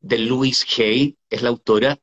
de 0.00 0.18
Louise 0.18 0.64
Hay, 0.78 1.18
es 1.28 1.42
la 1.42 1.48
autora. 1.48 1.98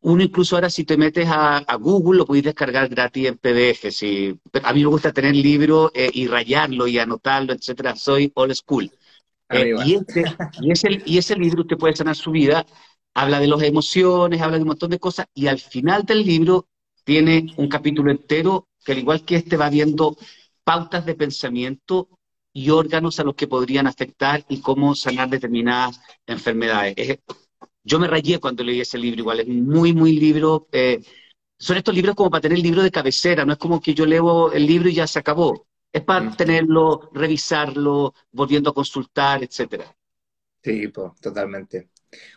Uno 0.00 0.22
incluso 0.22 0.56
ahora 0.56 0.70
si 0.70 0.84
te 0.84 0.96
metes 0.96 1.26
a, 1.28 1.64
Google 1.80 2.18
lo 2.18 2.26
puedes 2.26 2.44
descargar 2.44 2.88
gratis 2.88 3.26
en 3.26 3.38
PDF. 3.38 3.90
Si, 3.90 4.38
a 4.62 4.72
mí 4.72 4.80
me 4.80 4.86
gusta 4.86 5.12
tener 5.12 5.32
el 5.32 5.42
libro 5.42 5.90
eh, 5.94 6.10
y 6.12 6.26
rayarlo 6.26 6.86
y 6.86 6.98
anotarlo, 6.98 7.52
etcétera. 7.52 7.96
Soy 7.96 8.30
old 8.34 8.54
school. 8.54 8.90
Eh, 9.50 9.74
y, 9.84 9.94
este, 9.94 10.24
y, 10.60 10.70
ese, 10.70 11.02
y 11.06 11.16
ese 11.16 11.34
libro 11.34 11.62
Usted 11.62 11.78
puede 11.78 11.96
sanar 11.96 12.14
su 12.14 12.30
vida 12.30 12.66
habla 13.18 13.40
de 13.40 13.48
las 13.48 13.62
emociones, 13.62 14.40
habla 14.40 14.56
de 14.56 14.62
un 14.62 14.68
montón 14.68 14.90
de 14.90 15.00
cosas, 15.00 15.26
y 15.34 15.48
al 15.48 15.58
final 15.58 16.04
del 16.04 16.24
libro 16.24 16.68
tiene 17.04 17.52
un 17.56 17.68
capítulo 17.68 18.12
entero 18.12 18.68
que 18.84 18.92
al 18.92 18.98
igual 18.98 19.24
que 19.24 19.36
este 19.36 19.56
va 19.56 19.68
viendo 19.70 20.16
pautas 20.62 21.04
de 21.04 21.16
pensamiento 21.16 22.08
y 22.52 22.70
órganos 22.70 23.18
a 23.18 23.24
los 23.24 23.34
que 23.34 23.48
podrían 23.48 23.88
afectar 23.88 24.44
y 24.48 24.60
cómo 24.60 24.94
sanar 24.94 25.28
determinadas 25.28 26.00
enfermedades. 26.26 27.18
Yo 27.88 27.98
me 27.98 28.06
rayé 28.06 28.38
cuando 28.38 28.62
leí 28.62 28.80
ese 28.80 28.98
libro, 28.98 29.20
igual 29.20 29.40
es 29.40 29.48
muy, 29.48 29.94
muy 29.94 30.12
libro. 30.12 30.68
Eh, 30.72 31.00
son 31.58 31.78
estos 31.78 31.94
libros 31.94 32.14
como 32.14 32.30
para 32.30 32.42
tener 32.42 32.58
el 32.58 32.62
libro 32.62 32.82
de 32.82 32.90
cabecera, 32.90 33.44
no 33.44 33.52
es 33.52 33.58
como 33.58 33.80
que 33.80 33.94
yo 33.94 34.04
leo 34.04 34.52
el 34.52 34.66
libro 34.66 34.88
y 34.88 34.94
ya 34.94 35.06
se 35.06 35.18
acabó. 35.18 35.66
Es 35.90 36.02
para 36.02 36.26
mm. 36.26 36.36
tenerlo, 36.36 37.10
revisarlo, 37.14 38.14
volviendo 38.30 38.70
a 38.70 38.74
consultar, 38.74 39.42
etcétera. 39.42 39.96
Sí, 40.62 40.92
totalmente. 41.20 41.88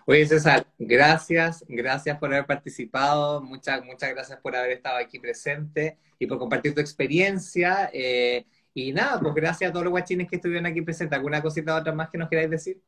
Oye, 0.06 0.26
César, 0.26 0.66
gracias, 0.78 1.66
gracias 1.68 2.18
por 2.18 2.34
haber 2.34 2.46
participado, 2.46 3.42
muchas, 3.42 3.84
muchas 3.84 4.10
gracias 4.12 4.40
por 4.40 4.56
haber 4.56 4.72
estado 4.72 4.98
aquí 4.98 5.20
presente 5.20 5.98
y 6.18 6.28
por 6.28 6.40
compartir 6.40 6.74
tu 6.74 6.80
experiencia. 6.80 7.90
Eh, 7.94 8.46
y 8.74 8.94
nada, 8.94 9.20
pues 9.20 9.34
gracias 9.36 9.70
a 9.70 9.74
todos 9.74 9.84
los 9.84 9.92
guachines 9.92 10.30
que 10.30 10.38
estuvieron 10.38 10.66
aquí 10.66 10.82
presentes. 10.82 11.18
¿Alguna 11.18 11.42
cosita 11.42 11.76
otra 11.76 11.94
más 11.94 12.10
que 12.10 12.18
nos 12.18 12.30
queráis 12.30 12.50
decir? 12.50 12.82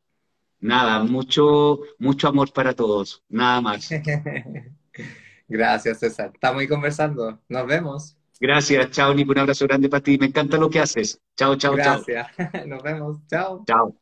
Nada, 0.64 1.04
mucho, 1.04 1.82
mucho 2.00 2.30
amor 2.30 2.54
para 2.54 2.74
todos, 2.74 3.22
nada 3.28 3.60
más. 3.60 3.90
gracias, 5.50 6.00
César. 6.00 6.32
Estamos 6.34 6.62
ahí 6.62 6.70
conversando. 6.70 7.38
Nos 7.50 7.68
vemos. 7.68 8.18
Gracias, 8.40 8.90
chao, 8.92 9.14
Nico. 9.14 9.34
Un 9.34 9.40
abrazo 9.40 9.68
grande 9.68 9.90
para 9.90 10.02
ti. 10.02 10.18
Me 10.18 10.28
encanta 10.28 10.58
lo 10.58 10.70
que 10.70 10.80
haces. 10.80 11.20
Chao, 11.36 11.58
chao, 11.58 11.76
chao. 11.76 12.02
Gracias. 12.06 12.28
Nos 12.66 12.82
vemos. 12.82 13.18
Chao. 13.28 13.66
Chao. 13.68 13.94